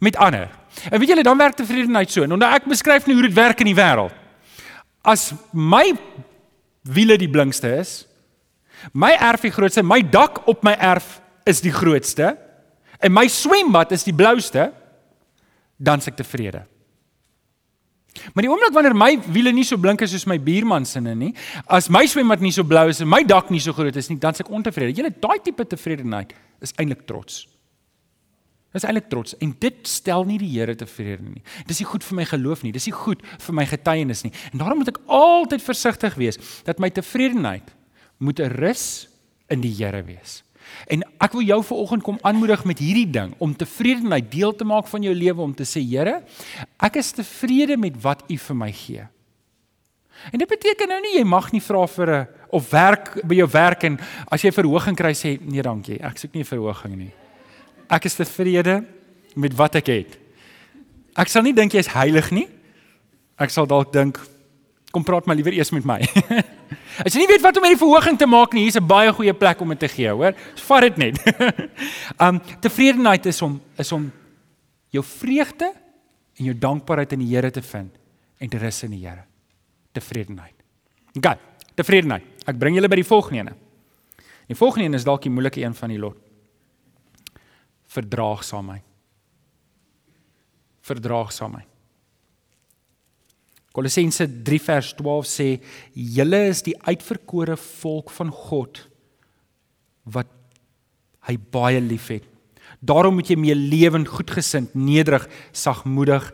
met 0.03 0.19
ander. 0.19 0.49
En 0.91 0.99
weet 0.99 1.09
julle, 1.09 1.23
dan 1.23 1.37
werk 1.37 1.55
tevredenheid 1.55 2.11
so. 2.11 2.23
En 2.23 2.35
nou 2.35 2.51
ek 2.51 2.67
beskryf 2.69 3.07
nie 3.07 3.15
hoe 3.17 3.25
dit 3.29 3.37
werk 3.37 3.63
in 3.63 3.71
die 3.71 3.77
wêreld. 3.77 4.13
As 5.07 5.31
my 5.51 5.95
wiele 6.83 7.17
die 7.19 7.31
blinkste 7.31 7.71
is, 7.79 8.06
my 8.93 9.13
erf 9.13 9.46
die 9.46 9.53
grootste, 9.53 9.84
my 9.84 10.01
dak 10.01 10.43
op 10.48 10.63
my 10.63 10.74
erf 10.74 11.17
is 11.48 11.62
die 11.63 11.74
grootste 11.74 12.36
en 13.00 13.13
my 13.13 13.27
swembad 13.29 13.91
is 13.93 14.05
die 14.07 14.15
blouste, 14.15 14.72
dan 15.77 16.01
se 16.01 16.10
ek 16.12 16.17
tevrede. 16.17 16.63
Maar 18.34 18.48
die 18.48 18.50
oomblik 18.50 18.74
wanneer 18.74 18.96
my 18.98 19.12
wiele 19.29 19.51
nie 19.53 19.65
so 19.67 19.77
blink 19.77 20.01
is 20.01 20.13
soos 20.13 20.25
my 20.29 20.39
buurman 20.41 20.88
se 20.89 21.01
nie, 21.01 21.34
as 21.69 21.89
my 21.93 22.05
swembad 22.10 22.41
nie 22.41 22.53
so 22.55 22.65
blou 22.65 22.88
is 22.89 23.01
en 23.03 23.10
my 23.10 23.22
dak 23.27 23.51
nie 23.53 23.62
so 23.62 23.75
groot 23.77 23.96
is 23.96 24.10
nie, 24.10 24.17
dan 24.17 24.34
se 24.34 24.43
ek 24.46 24.50
ontevrede. 24.53 24.96
Julle 24.98 25.13
daai 25.13 25.38
tipe 25.43 25.65
tevredenheid 25.69 26.34
is 26.65 26.74
eintlik 26.81 27.05
trots. 27.10 27.46
Dis 28.75 28.86
eintlik 28.86 29.07
trots 29.10 29.38
en 29.41 29.53
dit 29.62 29.77
stel 29.89 30.25
nie 30.27 30.38
die 30.41 30.50
Here 30.51 30.75
tevrede 30.77 31.24
nie. 31.25 31.43
Dis 31.69 31.81
nie 31.81 31.88
goed 31.89 32.05
vir 32.05 32.19
my 32.19 32.27
geloof 32.27 32.65
nie, 32.65 32.74
dis 32.75 32.89
nie 32.89 32.96
goed 32.98 33.24
vir 33.46 33.57
my 33.57 33.65
getuienis 33.69 34.25
nie. 34.25 34.34
En 34.51 34.62
daarom 34.62 34.81
moet 34.81 34.91
ek 34.91 35.01
altyd 35.05 35.63
versigtig 35.65 36.17
wees 36.19 36.41
dat 36.67 36.81
my 36.84 36.89
tevredenheid 36.93 37.74
moet 38.17 38.39
'n 38.39 38.51
rus 38.51 39.07
in 39.47 39.62
die 39.62 39.74
Here 39.74 40.03
wees. 40.03 40.43
En 40.88 41.03
ek 41.19 41.31
wil 41.31 41.41
jou 41.41 41.63
vanoggend 41.63 42.03
kom 42.03 42.17
aanmoedig 42.21 42.63
met 42.65 42.79
hierdie 42.79 43.09
ding 43.09 43.33
om 43.38 43.55
tevredenheid 43.55 44.31
deel 44.31 44.55
te 44.55 44.63
maak 44.63 44.88
van 44.88 45.03
jou 45.03 45.15
lewe 45.15 45.41
om 45.41 45.55
te 45.55 45.63
sê 45.63 45.81
Here, 45.81 46.24
ek 46.79 46.95
is 46.95 47.12
tevrede 47.12 47.77
met 47.77 48.01
wat 48.01 48.24
U 48.27 48.38
vir 48.38 48.55
my 48.55 48.71
gee. 48.71 49.07
En 50.33 50.41
dit 50.41 50.50
beteken 50.50 50.89
nou 50.89 51.00
nie 51.01 51.17
jy 51.19 51.24
mag 51.24 51.51
nie 51.53 51.62
vra 51.62 51.86
vir 51.88 52.09
'n 52.12 52.27
of 52.50 52.69
werk 52.71 53.27
by 53.27 53.36
jou 53.36 53.47
werk 53.51 53.83
en 53.83 54.00
as 54.31 54.41
jy 54.41 54.51
verhoging 54.51 54.95
kry 54.95 55.13
sê 55.13 55.38
nee 55.41 55.62
dankie, 55.62 56.01
ek 56.01 56.17
soek 56.17 56.33
nie 56.33 56.41
'n 56.41 56.45
verhoging 56.45 56.95
nie. 56.95 57.13
Ek 57.89 58.05
is 58.05 58.15
tevrede 58.15 58.86
met 59.36 59.53
wat 59.53 59.75
ek 59.75 59.88
het. 59.88 60.17
Ek 61.15 61.27
sal 61.27 61.43
nie 61.43 61.53
dink 61.53 61.71
jy's 61.71 61.88
heilig 61.88 62.31
nie. 62.31 62.47
Ek 63.39 63.50
sal 63.50 63.65
dalk 63.65 63.93
dink 63.93 64.19
kom 64.97 65.05
praat 65.05 65.27
maar 65.29 65.37
liewer 65.37 65.53
eers 65.53 65.69
met 65.75 65.85
my. 65.85 65.99
As 67.05 67.13
jy 67.13 67.21
nie 67.21 67.29
weet 67.29 67.43
wat 67.45 67.57
om 67.59 67.65
met 67.65 67.75
die 67.75 67.79
verhoging 67.79 68.17
te 68.17 68.27
maak 68.29 68.55
nie, 68.57 68.65
hier's 68.65 68.79
'n 68.79 68.87
baie 68.89 69.13
goeie 69.13 69.33
plek 69.33 69.61
om 69.61 69.69
dit 69.69 69.79
te 69.85 69.89
gee, 69.93 70.09
hoor. 70.09 70.33
Vat 70.65 70.81
dit 70.81 70.97
net. 70.97 71.21
um 72.25 72.41
tevredenheid 72.61 73.25
is 73.29 73.41
om 73.41 73.61
is 73.77 73.91
om 73.91 74.09
jou 74.89 75.03
vreugde 75.03 75.69
en 76.37 76.45
jou 76.49 76.57
dankbaarheid 76.57 77.13
in 77.13 77.19
die 77.19 77.35
Here 77.35 77.51
te 77.51 77.61
vind 77.61 77.93
en 78.39 78.49
te 78.49 78.57
rus 78.57 78.83
in 78.83 78.91
die 78.91 79.05
Here. 79.05 79.25
Tevredenheid. 79.93 80.55
OK, 81.17 81.37
tevredenheid. 81.75 82.25
Ek 82.47 82.57
bring 82.57 82.75
julle 82.75 82.89
by 82.89 82.95
die 82.95 83.07
volgende 83.07 83.39
een. 83.39 83.55
Die 84.47 84.55
volgende 84.55 84.85
een 84.85 84.97
is 84.97 85.05
dalk 85.05 85.21
die 85.21 85.33
moeilike 85.33 85.61
een 85.61 85.75
van 85.75 85.89
die 85.89 85.99
lot. 85.99 86.17
Verdraagsaamheid. 87.87 88.83
Verdraagsaamheid. 90.81 91.76
Kolossense 93.77 94.25
3 94.25 94.57
vers 94.65 94.87
12 94.97 95.27
sê 95.29 95.47
julle 95.93 96.39
is 96.49 96.63
die 96.65 96.73
uitverkore 96.87 97.53
volk 97.61 98.09
van 98.15 98.31
God 98.33 98.79
wat 100.09 100.31
hy 101.27 101.35
baie 101.53 101.77
liefhet. 101.83 102.25
Daarom 102.81 103.19
moet 103.19 103.29
jy 103.29 103.37
mee 103.37 103.53
lewend, 103.53 104.09
goedgesind, 104.09 104.73
nederig, 104.73 105.27
sagmoedig 105.53 106.25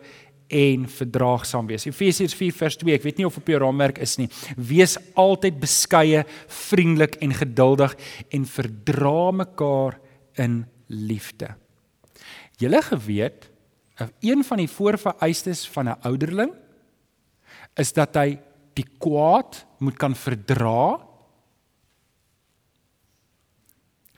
en 0.54 0.88
verdraagsaam 0.88 1.68
wees. 1.68 1.88
Efesiërs 1.90 2.38
4 2.38 2.56
vers 2.62 2.80
2. 2.80 2.96
Ek 2.96 3.04
weet 3.10 3.20
nie 3.20 3.28
of 3.28 3.42
op 3.42 3.52
jou 3.52 3.60
raamwerk 3.60 4.00
is 4.06 4.16
nie. 4.22 4.30
Wees 4.56 4.96
altyd 5.20 5.60
beskeie, 5.60 6.24
vriendelik 6.48 7.20
en 7.26 7.36
geduldig 7.42 7.98
en 8.32 8.48
verdra 8.48 9.32
mekaar 9.44 10.00
in 10.40 10.62
liefde. 10.88 11.58
Julle 12.62 12.86
geweet, 12.88 13.50
een 14.24 14.48
van 14.48 14.64
die 14.64 14.72
voorvereistes 14.72 15.68
van 15.68 15.90
'n 15.90 16.00
ouderling 16.08 16.63
is 17.80 17.94
dat 17.94 18.16
hy 18.16 18.38
die 18.78 18.86
kwaad 19.02 19.64
moet 19.84 19.98
kan 20.02 20.16
verdra. 20.18 21.00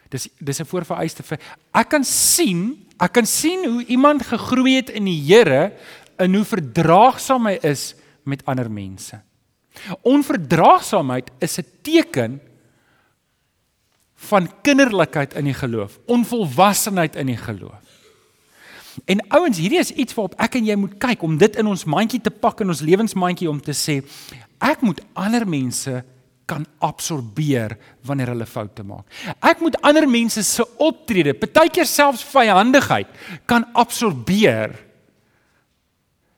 Dis 0.09 0.29
dis 0.39 0.61
'n 0.61 0.65
voorvereiste 0.65 1.23
vir 1.23 1.39
ek 1.73 1.89
kan 1.89 2.03
sien, 2.03 2.87
ek 2.99 3.13
kan 3.13 3.25
sien 3.25 3.65
hoe 3.65 3.85
iemand 3.85 4.23
gegroei 4.23 4.75
het 4.75 4.89
in 4.89 5.05
die 5.05 5.21
Here 5.21 5.73
en 6.17 6.35
hoe 6.35 6.45
verdraagsaam 6.45 7.47
hy 7.47 7.59
is 7.63 7.95
met 8.23 8.45
ander 8.45 8.69
mense. 8.69 9.21
Onverdraagsaamheid 10.03 11.31
is 11.39 11.59
'n 11.59 11.65
teken 11.81 12.41
van 14.15 14.49
kinderlikheid 14.61 15.33
in 15.33 15.45
die 15.45 15.53
geloof, 15.53 15.99
onvolwassenheid 16.07 17.15
in 17.15 17.27
die 17.27 17.37
geloof. 17.37 17.84
En 19.05 19.21
ouens, 19.35 19.57
hierdie 19.59 19.81
is 19.81 19.91
iets 19.91 20.15
waarop 20.15 20.35
ek 20.41 20.57
en 20.59 20.67
jy 20.69 20.75
moet 20.79 20.97
kyk 21.01 21.23
om 21.27 21.37
dit 21.37 21.59
in 21.59 21.67
ons 21.67 21.85
mandjie 21.89 22.21
te 22.23 22.31
pak 22.31 22.63
in 22.63 22.71
ons 22.71 22.83
lewensmandjie 22.85 23.49
om 23.51 23.59
te 23.61 23.75
sê 23.75 24.01
ek 24.63 24.83
moet 24.85 25.01
ander 25.19 25.43
mense 25.47 26.03
kan 26.45 26.65
absorbeer 26.85 27.73
wanneer 28.05 28.29
hulle 28.31 28.45
foute 28.45 28.83
maak. 28.85 29.05
Ek 29.41 29.63
moet 29.65 29.77
ander 29.81 30.05
mense 30.09 30.43
se 30.45 30.65
optrede, 30.77 31.33
partykeer 31.33 31.87
selfs 31.89 32.23
vyandigheid 32.29 33.09
kan 33.49 33.65
absorbeer 33.73 34.75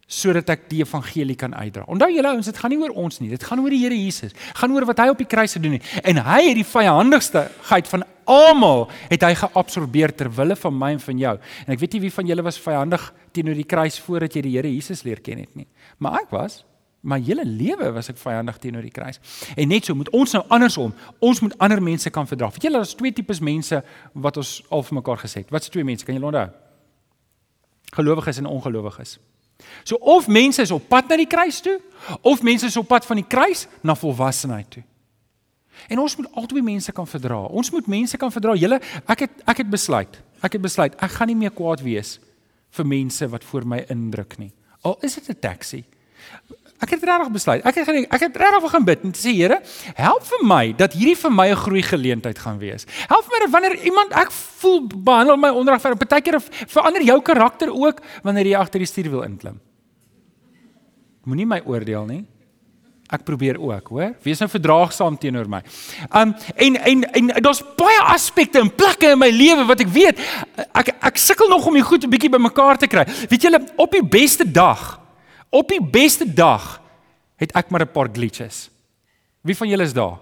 sodat 0.08 0.50
ek 0.54 0.70
die 0.72 0.80
evangelie 0.86 1.36
kan 1.36 1.52
uitdra. 1.52 1.84
Onthou 1.91 2.08
julle 2.13 2.30
ouens, 2.32 2.48
dit 2.48 2.60
gaan 2.62 2.72
nie 2.72 2.80
oor 2.80 2.93
ons 2.96 3.20
nie, 3.20 3.30
dit 3.34 3.43
gaan 3.43 3.60
oor 3.60 3.74
die 3.74 3.82
Here 3.82 3.98
Jesus. 3.98 4.32
Gaan 4.56 4.72
oor 4.72 4.88
wat 4.88 5.02
hy 5.04 5.10
op 5.12 5.20
die 5.20 5.28
kruis 5.28 5.58
gedoen 5.58 5.76
het. 5.78 5.89
En 6.08 6.22
hy 6.24 6.39
het 6.48 6.56
die 6.56 6.67
vyandigheid 6.67 7.91
van 7.91 8.06
almal 8.28 8.88
het 9.12 9.24
hy 9.24 9.34
geabsorbeer 9.39 10.15
ter 10.15 10.32
wille 10.32 10.56
van 10.60 10.80
my 10.80 10.93
en 10.96 11.04
van 11.04 11.20
jou. 11.20 11.36
En 11.65 11.76
ek 11.76 11.84
weet 11.84 11.98
nie 11.98 12.06
wie 12.08 12.15
van 12.15 12.32
julle 12.32 12.48
was 12.48 12.60
vyandig 12.63 13.04
teenoor 13.36 13.60
die 13.60 13.67
kruis 13.67 14.00
voordat 14.04 14.36
jy 14.36 14.48
die 14.48 14.56
Here 14.56 14.72
Jesus 14.72 15.04
leer 15.08 15.20
ken 15.24 15.43
het 15.43 15.54
nie. 15.60 15.67
Maar 16.00 16.24
ek 16.24 16.34
was 16.36 16.62
my 17.08 17.20
hele 17.24 17.46
lewe 17.46 17.91
was 17.96 18.10
ek 18.12 18.17
vyandig 18.20 18.58
teenoor 18.63 18.84
die 18.84 18.91
kruis. 18.91 19.20
En 19.56 19.70
net 19.72 19.88
so 19.88 19.96
moet 19.96 20.10
ons 20.15 20.34
nou 20.36 20.43
andersom. 20.52 20.96
Ons 21.24 21.43
moet 21.43 21.56
ander 21.63 21.84
mense 21.84 22.10
kan 22.12 22.28
verdra. 22.28 22.50
Weet 22.52 22.67
julle, 22.67 22.82
daar's 22.82 22.96
twee 22.98 23.15
tipes 23.15 23.39
mense 23.43 23.80
wat 24.13 24.39
ons 24.39 24.58
al 24.74 24.84
vir 24.88 25.00
mekaar 25.00 25.22
gesê 25.24 25.43
het. 25.43 25.54
Wat's 25.54 25.72
twee 25.72 25.88
mense? 25.88 26.08
Kan 26.08 26.17
julle 26.17 26.32
onthou? 26.32 26.48
Gelowiges 27.96 28.41
en 28.41 28.50
ongelowiges. 28.52 29.17
So 29.84 29.96
of 29.96 30.28
mense 30.28 30.62
is 30.62 30.72
op 30.72 30.88
pad 30.88 31.08
na 31.10 31.18
die 31.18 31.28
kruis 31.30 31.62
toe, 31.62 31.80
of 32.22 32.42
mense 32.42 32.66
is 32.66 32.78
op 32.78 32.88
pad 32.88 33.06
van 33.06 33.22
die 33.22 33.28
kruis 33.28 33.68
na 33.82 33.96
volwassenheid 33.96 34.70
toe. 34.70 34.84
En 35.88 36.00
ons 36.00 36.16
moet 36.16 36.32
albei 36.34 36.62
mense 36.62 36.92
kan 36.92 37.08
verdra. 37.08 37.40
Ons 37.54 37.70
moet 37.72 37.88
mense 37.88 38.18
kan 38.18 38.32
verdra. 38.34 38.56
Julle, 38.58 38.80
ek 39.06 39.28
het 39.28 39.44
ek 39.46 39.64
het 39.64 39.70
besluit. 39.70 40.22
Ek 40.42 40.58
het 40.58 40.62
besluit 40.62 40.96
ek 41.02 41.12
gaan 41.12 41.32
nie 41.32 41.38
meer 41.38 41.54
kwaad 41.54 41.82
wees 41.86 42.18
vir 42.78 42.86
mense 42.86 43.28
wat 43.32 43.46
voor 43.48 43.66
my 43.66 43.84
indruk 43.94 44.38
nie. 44.42 44.52
Al 44.86 44.98
is 45.02 45.16
dit 45.16 45.30
'n 45.30 45.40
taxi. 45.40 45.84
Ek 46.78 46.92
het 46.94 47.04
regtig 47.04 47.32
besluit. 47.34 47.63
Ek 47.66 47.76
het 47.80 47.88
ek 47.90 48.22
het 48.22 48.36
regtig 48.38 48.62
begin 48.62 48.84
bid 48.86 49.06
en 49.08 49.13
sê 49.18 49.34
Here, 49.34 49.58
help 49.98 50.26
vir 50.30 50.44
my 50.46 50.63
dat 50.78 50.94
hierdie 50.94 51.18
vir 51.18 51.32
my 51.34 51.48
'n 51.50 51.56
groei 51.56 51.82
geleentheid 51.82 52.38
gaan 52.38 52.60
wees. 52.60 52.86
Help 53.10 53.26
my 53.32 53.40
dat 53.40 53.50
wanneer 53.50 53.76
iemand 53.84 54.13
ek 54.13 54.32
voel 54.32 54.88
behandel 54.88 55.38
my 55.38 55.50
onregverdig, 55.50 55.98
partykeer 55.98 56.40
verander 56.68 57.02
jou 57.02 57.22
karakter 57.22 57.74
ook 57.74 58.02
wanneer 58.24 58.46
jy 58.46 58.56
agter 58.56 58.80
die 58.80 58.88
stuur 58.88 59.10
wil 59.10 59.24
inklim. 59.24 59.60
Moenie 61.26 61.46
my 61.46 61.62
oordeel 61.66 62.06
nie. 62.06 62.26
Ek 63.10 63.24
probeer 63.24 63.58
ook, 63.60 63.88
hoor. 63.88 64.16
Wees 64.22 64.40
nou 64.40 64.50
verdraagsaam 64.52 65.18
teenoor 65.18 65.48
my. 65.48 65.62
Um 66.13 66.36
en 66.56 66.76
en 66.76 67.04
en 67.04 67.28
daar's 67.42 67.63
baie 67.76 68.00
aspekte 68.13 68.60
en 68.60 68.70
plekke 68.70 69.12
in 69.12 69.20
my 69.20 69.30
lewe 69.30 69.66
wat 69.66 69.80
ek 69.80 69.88
weet 69.88 70.20
ek 70.76 70.92
ek 71.02 71.18
sukkel 71.18 71.50
nog 71.50 71.66
om 71.66 71.74
die 71.74 71.84
goed 71.84 72.04
'n 72.04 72.10
bietjie 72.10 72.30
bymekaar 72.30 72.78
te 72.78 72.88
kry. 72.88 73.06
Weet 73.30 73.42
julle, 73.42 73.63
op 73.78 73.92
die 73.92 74.04
beste 74.04 74.52
dag, 74.52 75.00
op 75.50 75.68
die 75.70 75.82
beste 75.82 76.26
dag 76.34 76.82
het 77.38 77.52
ek 77.56 77.70
maar 77.70 77.82
'n 77.82 77.92
paar 77.92 78.10
glitches. 78.14 78.70
Wie 79.42 79.56
van 79.56 79.70
julle 79.70 79.84
is 79.84 79.94
daar? 79.94 80.20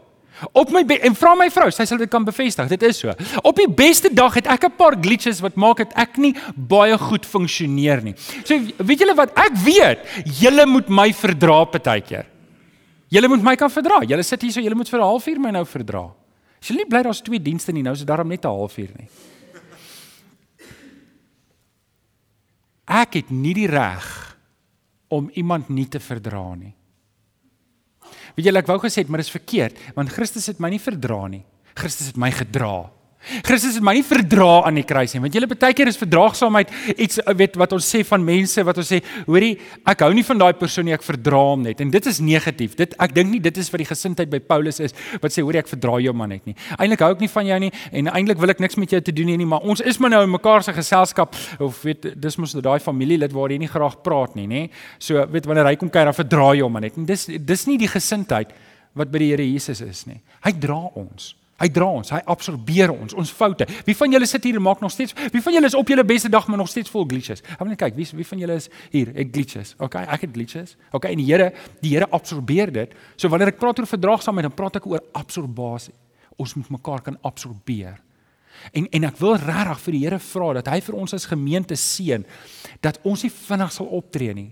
Op 0.51 0.71
my 0.71 0.83
en 0.83 1.15
vra 1.15 1.31
my 1.35 1.47
vrou, 1.53 1.69
sy 1.71 1.85
sal 1.87 1.97
dit 1.97 2.09
kan 2.11 2.23
bevestig. 2.27 2.67
Dit 2.67 2.83
is 2.83 2.99
so. 2.99 3.13
Op 3.43 3.55
die 3.55 3.69
beste 3.71 4.09
dag 4.13 4.33
het 4.35 4.47
ek 4.47 4.65
'n 4.65 4.75
paar 4.75 4.95
glitches 4.99 5.39
wat 5.39 5.55
maak 5.55 5.77
dit 5.77 5.93
ek 5.95 6.17
nie 6.17 6.35
baie 6.55 6.97
goed 6.97 7.25
funksioneer 7.25 8.03
nie. 8.03 8.15
So 8.43 8.59
weet 8.77 8.99
julle 8.99 9.15
wat 9.15 9.31
ek 9.37 9.55
weet, 9.63 9.99
julle 10.41 10.65
moet 10.65 10.89
my 10.89 11.13
verdra 11.13 11.63
partykeer. 11.65 12.25
Julle 13.07 13.27
moet 13.27 13.43
my 13.43 13.55
kan 13.55 13.69
verdra. 13.69 14.01
Julle 14.01 14.23
sit 14.23 14.41
hier 14.41 14.51
so, 14.51 14.61
julle 14.61 14.75
moet 14.75 14.89
vir 14.89 14.99
'n 14.99 15.03
halfuur 15.03 15.39
my 15.39 15.51
nou 15.51 15.65
verdra. 15.65 16.11
As 16.61 16.67
julle 16.67 16.83
nie 16.83 16.89
bly 16.89 17.03
daar's 17.03 17.21
twee 17.21 17.39
dienste 17.39 17.71
nie, 17.71 17.83
nou 17.83 17.93
is 17.93 17.99
dit 17.99 18.07
daarom 18.07 18.27
net 18.27 18.43
'n 18.43 18.47
halfuur 18.47 18.89
nie. 18.97 19.07
Ek 22.87 23.13
het 23.13 23.31
nie 23.31 23.53
die 23.53 23.67
reg 23.67 24.34
om 25.15 25.29
iemand 25.33 25.69
nie 25.69 25.87
te 25.91 26.01
verdra 26.03 26.47
nie. 26.57 26.73
Weet 28.35 28.49
jy, 28.49 28.53
ek 28.59 28.69
wou 28.69 28.77
gesê 28.83 29.03
het, 29.03 29.09
maar 29.09 29.23
dit 29.23 29.29
is 29.29 29.35
verkeerd, 29.35 29.79
want 29.95 30.11
Christus 30.13 30.49
het 30.51 30.59
my 30.61 30.69
nie 30.73 30.81
verdra 30.81 31.23
nie. 31.31 31.43
Christus 31.75 32.11
het 32.11 32.19
my 32.19 32.29
gedra. 32.35 32.89
Christus 33.45 33.77
het 33.79 33.85
my 33.85 33.95
nie 33.97 34.05
verdra 34.05 34.65
aan 34.67 34.79
die 34.79 34.85
kruis 34.87 35.15
nie. 35.15 35.21
Want 35.23 35.35
julle 35.37 35.49
baie 35.51 35.75
keer 35.77 35.89
is 35.91 35.99
verdraagsaamheid 35.99 36.73
iets 36.95 37.21
weet 37.37 37.57
wat 37.59 37.75
ons 37.77 37.87
sê 37.95 38.03
van 38.07 38.23
mense 38.25 38.63
wat 38.65 38.79
ons 38.81 38.91
sê, 38.93 39.01
hoorie, 39.27 39.55
ek 39.87 40.05
hou 40.05 40.11
nie 40.15 40.25
van 40.27 40.41
daai 40.41 40.53
persoon 40.59 40.87
nie, 40.89 40.95
ek 40.95 41.05
verdra 41.05 41.41
hom 41.51 41.65
net. 41.65 41.81
En 41.83 41.91
dit 41.93 42.09
is 42.11 42.21
negatief. 42.23 42.75
Dit 42.79 42.95
ek 43.01 43.15
dink 43.15 43.31
nie 43.33 43.41
dit 43.43 43.61
is 43.61 43.71
wat 43.73 43.83
die 43.83 43.89
gesindheid 43.89 44.31
by 44.31 44.41
Paulus 44.43 44.81
is 44.83 44.95
wat 45.21 45.33
sê 45.33 45.43
hoorie, 45.45 45.61
ek 45.63 45.71
verdra 45.71 45.97
jou 46.03 46.13
man 46.17 46.33
net 46.35 46.45
nie. 46.49 46.55
Eintlik 46.77 47.05
hou 47.05 47.11
ek 47.15 47.23
nie 47.23 47.31
van 47.31 47.49
jou 47.51 47.59
nie 47.65 47.71
en 47.91 48.11
eintlik 48.13 48.41
wil 48.41 48.55
ek 48.55 48.63
niks 48.63 48.79
met 48.81 48.97
jou 48.97 49.01
te 49.05 49.15
doen 49.15 49.33
hê 49.33 49.37
nie, 49.39 49.49
maar 49.49 49.65
ons 49.65 49.83
is 49.85 49.99
maar 50.01 50.13
nou 50.13 50.23
in 50.25 50.33
mekaar 50.35 50.65
se 50.65 50.73
geselskap 50.75 51.35
of 51.63 51.81
weet 51.85 52.11
dis 52.21 52.39
mos 52.41 52.55
daai 52.55 52.79
familielid 52.83 53.33
waar 53.35 53.53
jy 53.53 53.59
nie 53.61 53.71
graag 53.71 53.99
praat 54.05 54.35
nie, 54.37 54.47
nê? 54.49 54.63
So 54.99 55.23
weet 55.31 55.47
wanneer 55.49 55.69
hy 55.71 55.77
kom 55.79 55.91
kuier, 55.93 56.09
dan 56.09 56.17
verdra 56.17 56.51
jy 56.55 56.65
hom 56.65 56.75
man 56.75 56.85
net. 56.87 56.99
En 56.99 57.07
dis 57.07 57.27
dis 57.27 57.67
nie 57.69 57.79
die 57.81 57.91
gesindheid 57.91 58.53
wat 58.95 59.11
by 59.11 59.21
die 59.21 59.31
Here 59.33 59.45
Jesus 59.45 59.81
is 59.83 60.05
nie. 60.09 60.21
Hy 60.45 60.53
dra 60.61 60.79
ons. 60.95 61.33
Hy 61.55 61.69
dra 61.71 61.87
ons, 61.87 62.09
hy 62.11 62.19
absorbeer 62.27 62.91
ons, 62.91 63.13
ons 63.15 63.29
foute. 63.31 63.63
Wie 63.87 63.95
van 63.95 64.11
julle 64.11 64.27
sit 64.27 64.43
hier 64.43 64.57
en 64.59 64.63
maak 64.65 64.81
nog 64.83 64.91
steeds? 64.91 65.15
Wie 65.31 65.39
van 65.43 65.55
julle 65.55 65.69
is 65.71 65.77
op 65.79 65.87
julle 65.87 66.03
beste 66.03 66.27
dag 66.31 66.49
maar 66.51 66.59
nog 66.59 66.67
steeds 66.67 66.91
vol 66.91 67.05
glitches? 67.07 67.39
Gaan 67.47 67.69
net 67.71 67.79
kyk, 67.79 67.95
wie 67.95 68.07
wie 68.17 68.27
van 68.27 68.41
julle 68.43 68.57
is 68.59 68.67
hier? 68.91 69.13
Ek 69.15 69.31
glitches. 69.31 69.71
Okay, 69.79 70.03
ek 70.03 70.25
het 70.27 70.33
glitches. 70.35 70.75
Okay, 70.91 71.13
en 71.15 71.21
die 71.23 71.29
Here, 71.29 71.53
die 71.79 71.93
Here 71.93 72.09
absorbeer 72.11 72.73
dit. 72.75 72.97
So 73.15 73.31
wanneer 73.31 73.53
ek 73.53 73.61
praat 73.61 73.79
oor 73.79 73.87
verdraagsaamheid, 73.87 74.49
dan 74.49 74.57
praat 74.57 74.81
ek 74.81 74.89
oor 74.91 75.05
absorbasie. 75.15 75.95
Ons 76.35 76.57
moet 76.59 76.75
mekaar 76.75 77.05
kan 77.07 77.15
absorbeer. 77.23 78.01
En 78.75 78.91
en 78.91 79.07
ek 79.07 79.23
wil 79.23 79.39
regtig 79.39 79.83
vir 79.85 79.95
die 79.95 80.03
Here 80.03 80.19
vra 80.27 80.51
dat 80.59 80.73
hy 80.73 80.81
vir 80.83 80.99
ons 80.99 81.15
as 81.15 81.29
gemeente 81.31 81.79
seën 81.79 82.27
dat 82.83 82.99
ons 83.07 83.23
nie 83.23 83.31
vinnig 83.31 83.71
sal 83.71 83.87
optree 83.95 84.35
nie 84.35 84.51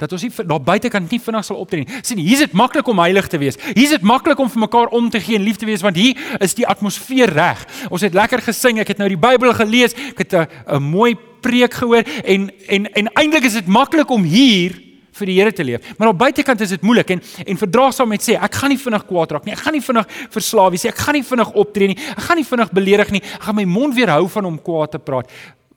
dat 0.00 0.12
ons 0.16 0.24
nie 0.24 0.32
daar 0.48 0.62
buitekant 0.64 1.10
nie 1.12 1.20
vinnig 1.20 1.46
sal 1.46 1.60
optree 1.60 1.84
nie. 1.84 2.00
sien, 2.02 2.18
hier's 2.18 2.44
dit 2.46 2.56
maklik 2.56 2.88
om 2.88 3.02
heilig 3.02 3.28
te 3.28 3.38
wees. 3.38 3.58
Hier's 3.76 3.94
dit 3.96 4.02
maklik 4.06 4.38
om 4.40 4.50
vir 4.50 4.64
mekaar 4.64 4.92
om 4.96 5.10
te 5.10 5.20
gee 5.20 5.36
en 5.38 5.44
lief 5.44 5.60
te 5.60 5.68
wees 5.68 5.84
want 5.84 5.96
hier 6.00 6.18
is 6.40 6.56
die 6.56 6.66
atmosfeer 6.66 7.32
reg. 7.36 7.64
Ons 7.90 8.06
het 8.06 8.16
lekker 8.16 8.42
gesing, 8.48 8.80
ek 8.80 8.94
het 8.94 9.02
nou 9.02 9.08
die 9.12 9.20
Bybel 9.20 9.52
gelees, 9.54 9.96
ek 10.12 10.24
het 10.24 10.34
'n 10.34 10.82
mooi 10.82 11.16
preek 11.40 11.74
gehoor 11.74 12.04
en 12.24 12.50
en 12.68 12.92
en 12.94 13.12
eintlik 13.14 13.44
is 13.44 13.58
dit 13.58 13.66
maklik 13.66 14.10
om 14.10 14.22
hier 14.22 14.76
vir 15.12 15.26
die 15.26 15.36
Here 15.40 15.52
te 15.52 15.64
leef. 15.64 15.98
Maar 15.98 16.08
op 16.08 16.18
buitekant 16.18 16.60
is 16.60 16.68
dit 16.68 16.82
moeilik 16.82 17.10
en 17.10 17.22
en 17.46 17.56
verdraagsaamheid 17.56 18.22
sê 18.22 18.36
ek 18.40 18.54
gaan 18.54 18.70
nie 18.70 18.78
vinnig 18.78 19.06
kwaad 19.06 19.30
raak 19.30 19.44
nie. 19.44 19.52
Ek 19.52 19.64
gaan 19.64 19.76
nie 19.76 19.84
vinnig 19.84 20.06
verslaaf 20.30 20.70
wees 20.70 20.84
nie. 20.84 20.92
Ek 20.92 20.98
gaan 20.98 21.14
nie 21.14 21.24
vinnig 21.24 21.52
optree 21.52 21.88
nie. 21.92 21.98
Ek 22.16 22.24
gaan 22.28 22.36
nie 22.40 22.46
vinnig 22.46 22.72
beledig 22.72 23.10
nie. 23.10 23.22
Ek 23.22 23.42
gaan 23.48 23.56
my 23.56 23.64
mond 23.64 23.94
weerhou 23.94 24.28
van 24.28 24.44
om 24.44 24.62
kwaad 24.62 24.90
te 24.96 24.98
praat 24.98 25.30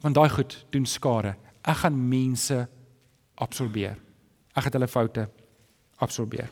want 0.03 0.15
daai 0.15 0.29
goed 0.29 0.65
doen 0.71 0.86
skade. 0.86 1.36
Ek 1.63 1.77
gaan 1.86 1.95
mense 2.09 2.65
absorbeer. 3.39 3.95
Ek 4.54 4.68
het 4.70 4.74
hulle 4.74 4.88
foute 4.88 5.28
absorbeer. 6.02 6.50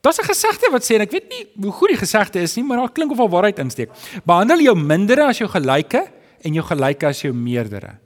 Daar's 0.00 0.18
'n 0.18 0.30
gesegde 0.30 0.68
wat 0.70 0.84
sê 0.84 0.94
en 0.94 1.00
ek 1.00 1.10
weet 1.10 1.28
nie 1.28 1.46
hoe 1.62 1.72
goed 1.72 1.88
die 1.88 1.98
gesegde 1.98 2.40
is 2.40 2.54
nie, 2.56 2.64
maar 2.64 2.76
daar 2.76 2.92
klink 2.92 3.10
of 3.10 3.18
al 3.18 3.28
waarheid 3.28 3.58
insteek. 3.58 3.90
Behandel 4.24 4.60
jou 4.60 4.76
mindere 4.76 5.26
as 5.26 5.38
jou 5.38 5.48
gelyke 5.48 6.12
en 6.40 6.52
jou 6.52 6.64
gelyke 6.64 7.06
as 7.06 7.20
jou 7.20 7.34
meerdere. 7.34 7.98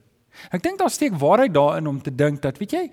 Ek 0.50 0.62
dink 0.62 0.78
daar 0.78 0.90
steek 0.90 1.12
waarheid 1.12 1.52
daarin 1.52 1.86
om 1.86 2.02
te 2.02 2.14
dink 2.14 2.40
dat 2.42 2.58
weet 2.58 2.72
jy 2.72 2.90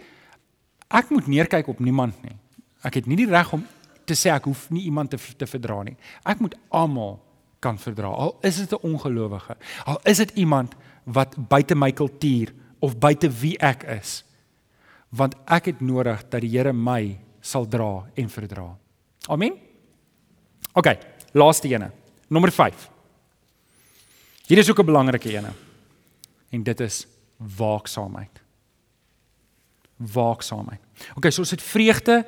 ek 0.87 1.09
moet 1.09 1.27
neerkyk 1.27 1.67
op 1.67 1.79
niemand 1.79 2.23
nie. 2.23 2.35
Ek 2.83 2.93
het 2.93 3.05
nie 3.05 3.15
die 3.15 3.29
reg 3.29 3.53
om 3.53 3.65
te 4.05 4.13
sê 4.13 4.29
ek 4.29 4.43
hoef 4.43 4.69
nie 4.69 4.83
iemand 4.83 5.09
te 5.09 5.17
te 5.37 5.47
verdra 5.47 5.83
nie. 5.83 5.95
Ek 6.25 6.39
moet 6.39 6.55
almal 6.69 7.19
kan 7.59 7.77
verdra. 7.77 8.07
Al 8.07 8.37
is 8.41 8.57
dit 8.57 8.71
'n 8.71 8.83
ongelowige, 8.83 9.57
al 9.85 9.99
is 10.03 10.17
dit 10.17 10.31
iemand 10.35 10.75
wat 11.03 11.35
buite 11.47 11.75
my 11.75 11.91
kultuur 11.91 12.53
of 12.79 12.99
buite 12.99 13.29
wie 13.29 13.57
ek 13.57 13.83
is 13.83 14.26
want 15.09 15.35
ek 15.45 15.71
het 15.71 15.81
nodig 15.81 16.23
dat 16.29 16.41
die 16.41 16.51
Here 16.51 16.73
my 16.73 17.17
sal 17.41 17.67
dra 17.69 18.05
en 18.15 18.29
verdra. 18.29 18.67
Amen. 19.27 19.55
OK, 20.73 20.91
laaste 21.33 21.69
ene. 21.71 21.91
Nommer 22.27 22.51
5. 22.51 22.89
Hier 24.47 24.57
is 24.57 24.69
ook 24.69 24.79
'n 24.79 24.85
belangrike 24.85 25.29
ene. 25.29 25.51
En 26.49 26.63
dit 26.63 26.79
is 26.79 27.07
waaksaamheid. 27.37 28.41
Waaksaamheid. 29.97 30.79
OK, 31.15 31.31
so 31.31 31.41
ons 31.41 31.51
het 31.51 31.61
vreugde, 31.61 32.25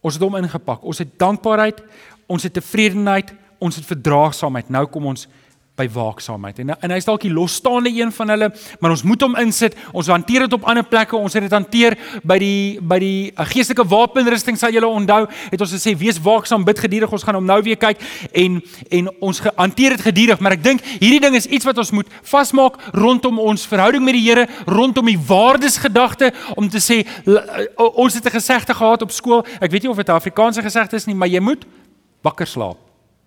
ons 0.00 0.14
het 0.14 0.22
hom 0.22 0.36
ingepak. 0.36 0.82
Ons 0.82 0.98
het 0.98 1.18
dankbaarheid, 1.18 1.82
ons 2.26 2.42
het 2.42 2.52
tevredenheid, 2.52 3.34
ons 3.58 3.76
het 3.76 3.84
verdraagsaamheid. 3.84 4.68
Nou 4.68 4.86
kom 4.86 5.06
ons 5.06 5.28
by 5.76 5.86
waaksaamheid. 5.92 6.58
En 6.62 6.72
en 6.80 6.94
hy's 6.94 7.06
dalk 7.06 7.24
die 7.26 7.32
losstaande 7.32 7.90
een 7.92 8.12
van 8.12 8.32
hulle, 8.32 8.48
maar 8.80 8.94
ons 8.94 9.04
moet 9.06 9.22
hom 9.22 9.36
insit. 9.40 9.76
Ons 9.92 10.08
hanteer 10.12 10.46
dit 10.46 10.56
op 10.56 10.64
ander 10.64 10.84
plekke. 10.84 11.16
Ons 11.16 11.36
het 11.36 11.44
dit 11.44 11.52
hanteer 11.52 11.98
by 12.24 12.38
die 12.40 12.80
by 12.80 12.98
die 13.02 13.20
uh, 13.32 13.46
geestelike 13.50 13.84
wapenrusting 13.88 14.58
sal 14.58 14.72
julle 14.74 14.88
onthou. 14.88 15.26
Het 15.52 15.64
ons 15.66 15.74
gesê 15.76 15.92
wees 15.98 16.20
waaksaam, 16.22 16.64
bid 16.64 16.80
geduldig. 16.86 17.12
Ons 17.12 17.26
gaan 17.26 17.38
hom 17.38 17.48
nou 17.48 17.58
weer 17.66 17.80
kyk 17.80 18.00
en 18.32 18.60
en 18.90 19.10
ons 19.28 19.42
hanteer 19.56 19.96
dit 19.96 20.06
geduldig, 20.08 20.40
maar 20.40 20.56
ek 20.56 20.64
dink 20.64 20.84
hierdie 20.96 21.20
ding 21.20 21.36
is 21.36 21.48
iets 21.50 21.66
wat 21.68 21.78
ons 21.82 21.92
moet 21.96 22.08
vasmaak 22.26 22.78
rondom 22.96 23.40
ons 23.42 23.66
verhouding 23.68 24.04
met 24.04 24.16
die 24.16 24.24
Here, 24.26 24.46
rondom 24.66 25.06
die 25.06 25.18
waardesgedagte 25.28 26.32
om 26.56 26.66
te 26.72 26.80
sê 26.82 27.02
ons 27.76 28.14
het 28.14 28.24
'n 28.26 28.38
gesegde 28.38 28.74
gehad 28.74 29.02
op 29.02 29.10
skool. 29.12 29.44
Ek 29.60 29.70
weet 29.70 29.82
nie 29.82 29.90
of 29.90 29.96
dit 29.96 30.08
'n 30.08 30.18
Afrikaanse 30.18 30.62
gesegde 30.62 30.96
is 30.96 31.06
nie, 31.06 31.14
maar 31.14 31.28
jy 31.28 31.40
moet 31.40 31.64
wakker 32.22 32.46
slaap. 32.46 32.78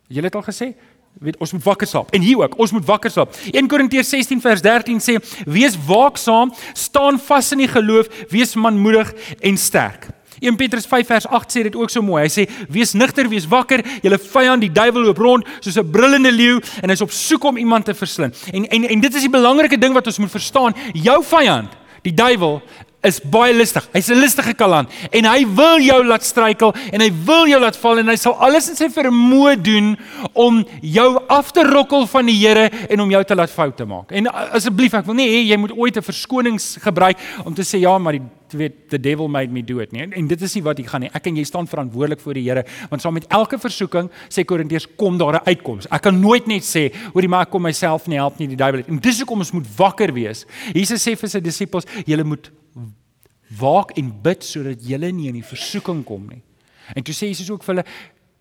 Jy 0.10 0.24
het 0.24 0.36
al 0.36 0.42
gesê, 0.42 0.74
weet 1.20 1.38
ons 1.38 1.52
moet 1.52 1.64
wakker 1.64 1.88
slaap. 1.88 2.12
En 2.16 2.22
hier 2.22 2.38
ook, 2.38 2.58
ons 2.58 2.72
moet 2.72 2.86
wakker 2.86 3.12
slaap. 3.12 3.36
1 3.52 3.68
Korintiërs 3.68 4.10
16 4.10 4.42
vers 4.42 4.62
13 4.62 5.00
sê: 5.00 5.18
"Wees 5.46 5.78
waaksaam, 5.88 6.54
staan 6.74 7.20
vas 7.20 7.52
in 7.52 7.58
die 7.58 7.68
geloof, 7.68 8.08
wees 8.30 8.56
manmoedig 8.56 9.14
en 9.40 9.58
sterk." 9.58 10.08
1 10.40 10.56
Petrus 10.56 10.86
5 10.86 11.08
vers 11.08 11.28
8 11.28 11.52
sê 11.52 11.64
dit 11.64 11.76
ook 11.76 11.90
so 11.90 12.02
mooi. 12.02 12.24
Hy 12.24 12.30
sê: 12.30 12.50
"Wees 12.70 12.94
nigter, 12.94 13.30
wees 13.30 13.48
wakker. 13.48 13.84
Julle 14.02 14.20
vyand, 14.20 14.62
die 14.62 14.72
duiwel, 14.72 15.04
loop 15.04 15.18
rond 15.18 15.48
soos 15.60 15.78
'n 15.78 15.92
brullende 15.92 16.32
leeu 16.32 16.62
en 16.82 16.90
hy 16.90 16.94
is 16.94 17.02
op 17.02 17.12
soek 17.12 17.44
om 17.44 17.58
iemand 17.58 17.86
te 17.86 17.94
verslind." 17.94 18.36
En 18.54 18.68
en 18.68 18.84
en 18.84 19.00
dit 19.00 19.16
is 19.16 19.22
die 19.22 19.30
belangrike 19.30 19.78
ding 19.78 19.94
wat 19.94 20.06
ons 20.06 20.18
moet 20.18 20.32
verstaan. 20.32 20.76
Jou 20.94 21.24
vyand, 21.24 21.70
die 22.02 22.14
duiwel, 22.14 22.62
is 23.02 23.20
baie 23.24 23.54
listig. 23.56 23.86
Hy's 23.94 24.10
'n 24.10 24.20
listige 24.20 24.54
kaland 24.54 24.90
en 25.12 25.26
hy 25.26 25.46
wil 25.56 25.80
jou 25.80 26.04
laat 26.04 26.24
struikel 26.24 26.74
en 26.92 27.02
hy 27.02 27.12
wil 27.26 27.48
jou 27.48 27.60
laat 27.60 27.78
val 27.78 28.00
en 28.00 28.08
hy 28.08 28.16
sal 28.16 28.36
alles 28.40 28.70
in 28.70 28.76
sy 28.76 28.90
vermoë 28.90 29.56
doen 29.62 29.98
om 30.34 30.66
jou 30.82 31.10
af 31.30 31.52
te 31.52 31.64
rokkel 31.64 32.08
van 32.08 32.26
die 32.26 32.40
Here 32.40 32.70
en 32.90 33.00
om 33.00 33.10
jou 33.10 33.24
te 33.24 33.36
laat 33.36 33.50
foute 33.50 33.86
maak. 33.86 34.12
En 34.12 34.28
asseblief, 34.28 34.94
ek 34.94 35.06
wil 35.06 35.16
nie 35.16 35.28
hê 35.28 35.48
jy 35.50 35.58
moet 35.58 35.72
ooit 35.72 35.98
'n 35.98 36.02
verskonings 36.02 36.78
gebruik 36.82 37.18
om 37.46 37.54
te 37.54 37.64
sê 37.64 37.80
ja, 37.80 37.98
maar 37.98 38.14
die 38.14 38.24
weet 38.54 38.90
the 38.90 38.98
devil 38.98 39.28
made 39.28 39.52
me 39.52 39.62
do 39.62 39.80
it 39.80 39.92
nie. 39.92 40.02
En, 40.02 40.14
en 40.14 40.28
dit 40.28 40.42
is 40.42 40.56
nie 40.56 40.64
wat 40.64 40.78
hier 40.78 40.88
gaan 40.90 41.02
nie. 41.02 41.12
Ek 41.14 41.28
en 41.28 41.36
jy 41.36 41.44
staan 41.44 41.68
verantwoordelik 41.68 42.20
voor 42.20 42.34
die 42.34 42.44
Here 42.50 42.66
want 42.90 43.02
saam 43.02 43.14
met 43.14 43.28
elke 43.30 43.60
versoeking 43.60 44.10
sê 44.28 44.44
Korintiërs 44.44 44.88
kom 44.98 45.18
daar 45.18 45.40
'n 45.40 45.46
uitkoms. 45.46 45.88
Ek 45.92 46.02
kan 46.02 46.20
nooit 46.20 46.48
net 46.48 46.64
sê 46.64 46.92
hoorie 47.14 47.30
maar 47.30 47.44
ek 47.44 47.52
kom 47.52 47.62
myself 47.62 48.08
nie 48.08 48.18
help 48.18 48.40
nie 48.40 48.48
die 48.48 48.58
duiwel. 48.58 48.84
En 48.88 48.98
dis 48.98 49.18
hoekom 49.20 49.40
ons 49.40 49.52
moet 49.52 49.68
wakker 49.78 50.14
wees. 50.14 50.46
Jesus 50.74 51.08
sê 51.08 51.16
vir 51.16 51.30
sy 51.30 51.40
disippels, 51.40 51.86
julle 52.06 52.24
moet 52.24 52.52
waak 53.58 53.96
en 53.98 54.12
bid 54.24 54.46
sodat 54.46 54.84
julle 54.86 55.12
nie 55.16 55.30
in 55.32 55.40
die 55.40 55.46
versoeking 55.46 56.04
kom 56.06 56.28
nie. 56.30 56.42
En 56.96 57.06
toe 57.06 57.16
sê 57.16 57.30
Jesus 57.30 57.50
ook 57.54 57.66
vir 57.66 57.76
hulle 57.76 57.88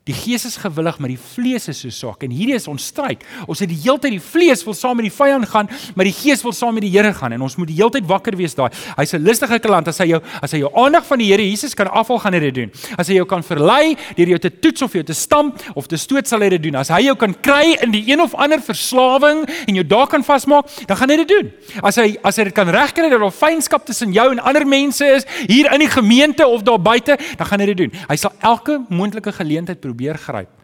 Die 0.09 0.17
gees 0.17 0.47
is 0.49 0.57
gewillig, 0.57 0.97
maar 0.99 1.13
die 1.13 1.21
vlees 1.21 1.69
is 1.69 1.83
so 1.85 1.93
swak. 1.93 2.23
En 2.25 2.33
hierdie 2.33 2.57
is 2.57 2.67
ons 2.71 2.87
stryd. 2.89 3.25
Ons 3.45 3.61
het 3.61 3.69
die 3.69 3.77
heeltyd 3.83 4.15
die 4.17 4.23
vlees 4.25 4.63
wil 4.65 4.77
saam 4.77 4.97
met 4.97 5.05
die 5.05 5.13
vyand 5.13 5.49
gaan, 5.51 5.69
maar 5.95 6.09
die 6.09 6.15
gees 6.17 6.41
wil 6.47 6.55
saam 6.57 6.79
met 6.79 6.87
die 6.87 6.93
Here 6.99 7.13
gaan 7.15 7.35
en 7.37 7.45
ons 7.45 7.59
moet 7.61 7.69
die 7.69 7.77
heeltyd 7.77 8.07
wakker 8.09 8.37
wees 8.39 8.57
daai. 8.57 8.71
Hy's 8.97 9.13
'n 9.15 9.23
lustige 9.23 9.59
klant 9.61 9.89
as 9.89 9.99
hy 9.99 10.07
jou 10.07 10.21
as 10.43 10.53
hy 10.53 10.61
jou 10.65 10.71
aandag 10.75 11.05
van 11.05 11.19
die 11.19 11.29
Here 11.29 11.45
Jesus 11.45 11.75
kan 11.75 11.89
afhaal 11.89 12.19
gaan 12.19 12.33
hy 12.33 12.41
dit 12.41 12.55
doen. 12.55 12.71
As 12.97 13.09
hy 13.09 13.15
jou 13.15 13.27
kan 13.27 13.43
verlei 13.43 13.97
deur 14.17 14.29
jou 14.29 14.39
te 14.39 14.51
toets 14.51 14.83
of 14.83 14.93
jou 14.93 15.03
te 15.05 15.13
stamp 15.13 15.61
of 15.75 15.87
te 15.87 15.97
stoot 15.97 16.27
sal 16.27 16.41
hy 16.41 16.49
dit 16.49 16.63
doen. 16.63 16.77
As 16.77 16.89
hy 16.89 17.03
jou 17.03 17.15
kan 17.15 17.35
kry 17.35 17.77
in 17.83 17.93
die 17.93 18.05
een 18.11 18.21
of 18.21 18.35
ander 18.35 18.61
verslawing 18.61 19.47
en 19.67 19.75
jou 19.75 19.85
daar 19.85 20.07
kan 20.07 20.25
vasmaak, 20.25 20.65
dan 20.87 20.97
gaan 20.97 21.11
hy 21.11 21.17
dit 21.17 21.29
doen. 21.29 21.53
As 21.83 21.97
hy 21.97 22.17
as 22.25 22.37
hy 22.37 22.45
dit 22.45 22.55
kan 22.55 22.69
regkry 22.69 23.11
dat 23.11 23.21
daar 23.21 23.33
vriendskap 23.33 23.85
tussen 23.85 24.13
jou 24.13 24.31
en 24.33 24.39
ander 24.41 24.67
mense 24.67 25.05
is 25.05 25.27
hier 25.47 25.71
in 25.73 25.81
die 25.81 25.91
gemeente 25.91 26.47
of 26.47 26.63
daar 26.63 26.81
buite, 26.81 27.19
dan 27.37 27.47
gaan 27.47 27.61
hy 27.61 27.67
dit 27.67 27.77
doen. 27.77 27.93
Hy 28.09 28.17
sal 28.17 28.33
elke 28.41 28.81
moontlike 28.89 29.33
geleentheid 29.33 29.81
probeer 29.81 29.98
probeer 29.99 30.19
gryp 30.19 30.55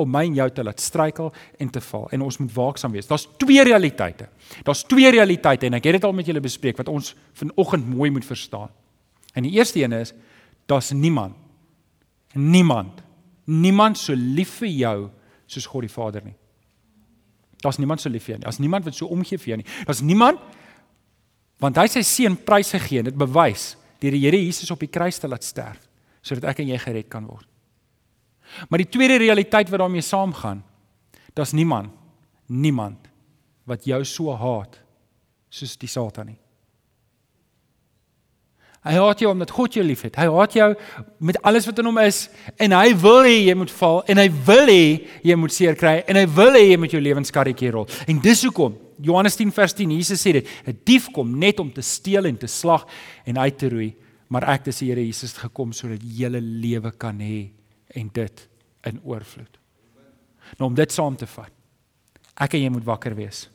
om 0.00 0.08
my 0.08 0.22
en 0.24 0.36
jou 0.38 0.48
te 0.54 0.64
laat 0.64 0.80
struikel 0.80 1.32
en 1.60 1.70
te 1.70 1.80
val 1.80 2.06
en 2.12 2.22
ons 2.24 2.38
moet 2.40 2.52
waaksaam 2.54 2.92
wees. 2.92 3.08
Daar's 3.08 3.26
twee 3.38 3.62
realiteite. 3.64 4.28
Daar's 4.64 4.84
twee 4.88 5.10
realiteite 5.10 5.66
en 5.66 5.76
ek 5.76 5.84
het 5.84 5.98
dit 5.98 6.04
al 6.04 6.14
met 6.16 6.26
julle 6.26 6.40
bespreek 6.40 6.78
wat 6.78 6.88
ons 6.88 7.14
vanoggend 7.36 7.88
mooi 7.88 8.10
moet 8.10 8.24
verstaan. 8.24 8.70
En 9.34 9.44
die 9.44 9.52
eerste 9.58 9.80
een 9.80 9.92
is 9.92 10.14
daar's 10.66 10.92
niemand 10.92 11.36
niemand 12.34 13.02
Niemand 13.50 13.98
so 13.98 14.14
lief 14.14 14.60
vir 14.60 14.68
jou 14.68 14.96
soos 15.50 15.64
God 15.66 15.82
die 15.82 15.90
Vader 15.90 16.22
nie. 16.22 16.36
Daar's 17.64 17.80
niemand 17.82 17.98
so 18.00 18.08
lief 18.08 18.22
vir 18.28 18.36
jou 18.36 18.38
nie. 18.38 18.44
Daar's 18.44 18.60
niemand 18.62 18.84
wat 18.86 18.94
so 18.94 19.08
omgee 19.10 19.40
vir 19.40 19.48
jou 19.48 19.56
nie. 19.58 19.66
Daar's 19.88 20.04
niemand 20.06 20.38
want 21.58 21.76
hy 21.76 21.88
sy 21.90 22.04
seun 22.06 22.36
prys 22.46 22.70
gegee 22.76 23.02
en 23.02 23.10
dit 23.10 23.18
bewys 23.18 23.72
deur 24.00 24.14
die 24.14 24.22
Here 24.22 24.38
Jesus 24.38 24.70
op 24.70 24.80
die 24.80 24.92
kruis 24.92 25.18
te 25.18 25.28
laat 25.28 25.44
sterf 25.44 25.82
sodat 26.22 26.52
ek 26.52 26.62
en 26.62 26.70
jy 26.70 26.78
gered 26.78 27.10
kan 27.10 27.26
word. 27.26 27.49
Maar 28.68 28.78
die 28.78 28.88
tweede 28.88 29.16
realiteit 29.16 29.70
wat 29.70 29.78
daarmee 29.78 30.04
saamgaan, 30.04 30.62
daar's 31.34 31.52
niemand 31.52 31.90
niemand 32.50 33.08
wat 33.68 33.86
jou 33.86 34.02
so 34.04 34.34
haat 34.34 34.80
soos 35.50 35.76
die 35.78 35.90
Satan 35.90 36.32
nie. 36.32 36.38
Hy 38.80 38.94
haat 38.96 39.20
jou 39.20 39.28
omdat 39.28 39.50
God 39.52 39.74
jou 39.76 39.82
liefhet. 39.84 40.16
Hy 40.16 40.24
haat 40.32 40.54
jou 40.56 40.68
met 41.20 41.36
alles 41.46 41.66
wat 41.68 41.82
in 41.82 41.88
hom 41.90 41.98
is 42.00 42.22
en 42.56 42.72
hy 42.72 42.94
wil 43.02 43.26
hê 43.28 43.36
jy 43.50 43.56
moet 43.60 43.72
val 43.76 44.00
en 44.08 44.22
hy 44.22 44.26
wil 44.48 44.72
hê 44.72 44.84
jy 45.26 45.36
moet 45.36 45.52
seer 45.52 45.76
kry 45.78 45.98
en 46.08 46.16
hy 46.16 46.24
wil 46.38 46.56
hê 46.56 46.64
jy 46.70 46.78
moet 46.80 46.96
jou 46.96 47.02
lewenskarretjie 47.04 47.74
rol. 47.76 47.86
En 48.08 48.22
dis 48.24 48.44
hoekom 48.48 48.78
Johannes 49.04 49.36
10 49.36 49.52
vers 49.56 49.76
10 49.76 49.94
Jesus 49.98 50.24
sê 50.24 50.32
dit, 50.40 50.48
'n 50.66 50.78
dief 50.84 51.10
kom 51.12 51.38
net 51.38 51.60
om 51.60 51.70
te 51.70 51.82
steel 51.82 52.24
en 52.24 52.36
te 52.36 52.48
slag 52.48 52.86
en 53.26 53.38
uit 53.38 53.58
te 53.58 53.68
roei, 53.68 53.94
maar 54.28 54.48
ek 54.48 54.64
dis 54.64 54.78
die 54.78 54.88
Here 54.88 55.04
Jesus 55.04 55.36
gekom 55.36 55.72
sodat 55.72 56.00
jy 56.02 56.28
'n 56.28 56.60
lewe 56.60 56.90
kan 56.92 57.18
hê 57.20 57.59
en 57.94 58.10
dit 58.12 58.48
in 58.88 59.00
oorvloed. 59.02 59.58
Nou 60.58 60.70
om 60.70 60.76
dit 60.76 60.92
saam 60.92 61.16
te 61.16 61.26
vat. 61.26 61.52
Ek 62.40 62.54
en 62.56 62.62
jy 62.64 62.70
moet 62.72 62.86
wakker 62.86 63.14
wees. 63.18 63.48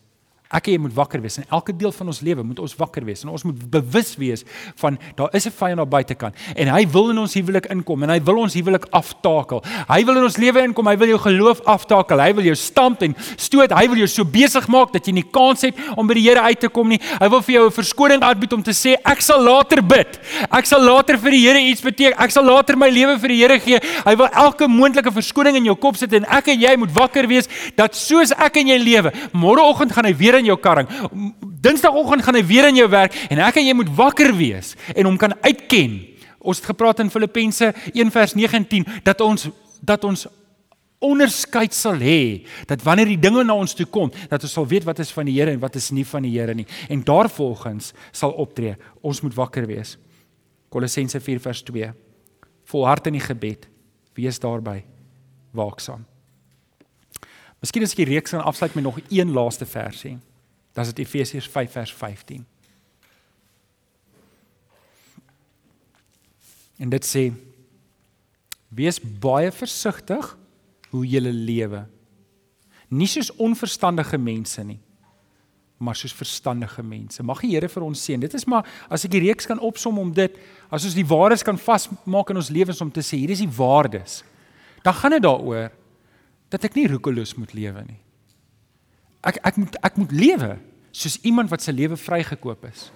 Ek 0.54 0.68
en 0.70 0.76
jy 0.76 0.80
moet 0.80 0.94
wakker 0.94 1.22
wees. 1.24 1.40
In 1.42 1.48
elke 1.50 1.74
deel 1.74 1.92
van 1.92 2.08
ons 2.08 2.20
lewe 2.22 2.44
moet 2.46 2.60
ons 2.62 2.76
wakker 2.78 3.06
wees 3.06 3.24
en 3.26 3.32
ons 3.34 3.44
moet 3.48 3.64
bewus 3.72 4.14
wees 4.22 4.44
van 4.82 5.00
daar 5.18 5.34
is 5.34 5.48
'n 5.48 5.52
vyand 5.52 5.78
daar 5.78 5.88
buitekant 5.88 6.36
en 6.56 6.68
hy 6.68 6.86
wil 6.88 7.10
in 7.10 7.18
ons 7.18 7.34
huwelik 7.34 7.66
inkom 7.66 8.04
en 8.04 8.10
hy 8.10 8.20
wil 8.24 8.38
ons 8.38 8.54
huwelik 8.54 8.86
aftakel. 8.92 9.64
Hy 9.88 10.04
wil 10.06 10.18
in 10.18 10.24
ons 10.24 10.38
lewe 10.38 10.62
inkom. 10.62 10.88
Hy 10.88 10.98
wil 10.98 11.08
jou 11.08 11.20
geloof 11.20 11.62
aftakel. 11.66 12.20
Hy 12.20 12.34
wil 12.34 12.44
jou 12.44 12.56
stamp 12.56 13.02
en 13.02 13.16
stoot. 13.38 13.72
Hy 13.72 13.88
wil 13.88 13.98
jou 13.98 14.08
so 14.08 14.24
besig 14.24 14.68
maak 14.68 14.94
dat 14.94 15.06
jy 15.08 15.14
nie 15.14 15.26
kans 15.32 15.62
het 15.62 15.76
om 15.96 16.08
by 16.08 16.14
die 16.14 16.26
Here 16.26 16.42
uit 16.42 16.60
te 16.60 16.70
kom 16.70 16.90
nie. 16.90 17.00
Hy 17.20 17.30
wil 17.30 17.42
vir 17.42 17.56
jou 17.56 17.66
'n 17.66 17.72
verskoning 17.72 18.22
aanbied 18.22 18.54
om 18.54 18.64
te 18.64 18.72
sê 18.72 18.96
ek 19.04 19.22
sal 19.22 19.42
later 19.42 19.82
bid. 19.82 20.20
Ek 20.52 20.66
sal 20.66 20.82
later 20.82 21.18
vir 21.18 21.32
die 21.32 21.42
Here 21.48 21.60
iets 21.60 21.82
beteken. 21.82 22.20
Ek 22.20 22.32
sal 22.32 22.44
later 22.44 22.76
my 22.76 22.90
lewe 22.90 23.20
vir 23.20 23.30
die 23.30 23.42
Here 23.42 23.60
gee. 23.60 23.80
Hy 24.06 24.16
wil 24.16 24.28
elke 24.28 24.68
moontlike 24.68 25.12
verskoning 25.12 25.56
in 25.56 25.66
jou 25.66 25.76
kop 25.76 25.98
sit 25.98 26.14
en 26.14 26.26
ek 26.26 26.48
en 26.48 26.60
jy 26.60 26.76
moet 26.78 26.92
wakker 26.94 27.28
wees 27.28 27.48
dat 27.76 27.96
soos 27.96 28.32
ek 28.32 28.58
en 28.58 28.68
jy 28.68 28.78
lewe, 28.78 29.12
môreoggend 29.34 29.92
gaan 29.92 30.06
hy 30.06 30.14
weer 30.14 30.35
in 30.40 30.50
jou 30.50 30.58
karring. 30.60 30.90
Dinsdagoggend 31.66 32.24
gaan 32.24 32.38
hy 32.40 32.46
weer 32.46 32.70
in 32.70 32.80
jou 32.82 32.90
werk 32.90 33.16
en 33.30 33.42
ek 33.48 33.60
en 33.62 33.68
jy 33.68 33.76
moet 33.78 33.92
wakker 33.98 34.34
wees 34.38 34.76
en 34.96 35.10
hom 35.10 35.18
kan 35.18 35.36
uitken. 35.42 36.00
Ons 36.46 36.62
het 36.62 36.72
gepraat 36.74 37.02
in 37.02 37.10
Filippense 37.10 37.74
1:19 37.94 39.04
dat 39.04 39.22
ons 39.22 39.50
dat 39.86 40.04
ons 40.04 40.28
onderskeid 41.06 41.74
sal 41.76 42.00
hê 42.02 42.46
dat 42.70 42.82
wanneer 42.86 43.12
die 43.12 43.20
dinge 43.20 43.44
na 43.44 43.54
ons 43.54 43.76
toe 43.78 43.86
kom, 43.86 44.12
dat 44.30 44.42
ons 44.42 44.56
sal 44.58 44.68
weet 44.68 44.86
wat 44.88 45.00
is 45.04 45.12
van 45.14 45.28
die 45.28 45.36
Here 45.36 45.52
en 45.52 45.62
wat 45.62 45.76
is 45.76 45.92
nie 45.92 46.06
van 46.06 46.26
die 46.26 46.34
Here 46.34 46.56
nie 46.56 46.68
en 46.90 47.04
daarvolgens 47.04 47.94
sal 48.12 48.32
optree. 48.32 48.76
Ons 49.02 49.22
moet 49.22 49.36
wakker 49.36 49.68
wees. 49.68 49.98
Kolossense 50.70 51.20
4:2. 51.20 51.94
Volhard 52.66 53.08
in 53.08 53.14
die 53.14 53.22
gebed. 53.22 53.68
Wees 54.16 54.40
daarby 54.40 54.84
waaksaam. 55.52 56.06
Miskien 57.66 57.82
as 57.82 57.96
ek 57.96 58.04
die 58.04 58.12
reeks 58.14 58.36
gaan 58.36 58.46
afsluit 58.46 58.76
met 58.78 58.84
nog 58.86 59.00
een 59.10 59.32
laaste 59.34 59.66
versie. 59.66 60.20
Dan 60.78 60.86
is 60.86 60.92
dit 60.94 61.00
Efesiërs 61.02 61.48
5 61.50 61.72
vers 61.72 61.94
15. 61.98 62.44
En 66.78 66.92
dit 66.94 67.08
sê 67.08 67.32
wees 68.76 69.00
baie 69.02 69.50
versigtig 69.56 70.36
hoe 70.92 71.06
jy 71.08 71.24
lewe. 71.26 71.86
Nie 72.94 73.08
soos 73.10 73.32
onverstandige 73.42 74.20
mense 74.22 74.62
nie, 74.62 74.78
maar 75.82 75.98
soos 75.98 76.14
verstandige 76.14 76.84
mense. 76.86 77.24
Mag 77.26 77.42
die 77.42 77.56
Here 77.56 77.70
vir 77.72 77.88
ons 77.88 78.04
seën. 78.04 78.22
Dit 78.22 78.36
is 78.38 78.46
maar 78.46 78.68
as 78.92 79.08
ek 79.08 79.16
die 79.16 79.24
reeks 79.26 79.50
kan 79.50 79.64
opsom 79.64 79.98
om 80.04 80.14
dit 80.14 80.38
as 80.70 80.86
ons 80.86 80.94
die 80.94 81.08
waardes 81.08 81.42
kan 81.48 81.58
vasmaak 81.58 82.30
in 82.30 82.44
ons 82.44 82.54
lewens 82.54 82.84
om 82.86 82.94
te 82.94 83.02
sê 83.02 83.24
hier 83.24 83.34
is 83.34 83.42
die 83.42 83.58
waardes. 83.58 84.22
Dan 84.86 84.94
gaan 84.94 85.18
dit 85.18 85.26
daaroor 85.26 85.72
dat 86.56 86.70
ek 86.70 86.78
nie 86.78 86.88
roekeloos 86.90 87.36
moet 87.40 87.54
lewe 87.58 87.84
nie. 87.86 88.00
Ek 89.26 89.42
ek 89.44 89.60
moet 89.60 89.80
ek 89.84 90.00
moet 90.00 90.14
lewe 90.16 90.54
soos 90.96 91.20
iemand 91.28 91.52
wat 91.52 91.66
sy 91.66 91.74
lewe 91.76 91.98
vrygekoop 92.00 92.64
is. 92.70 92.88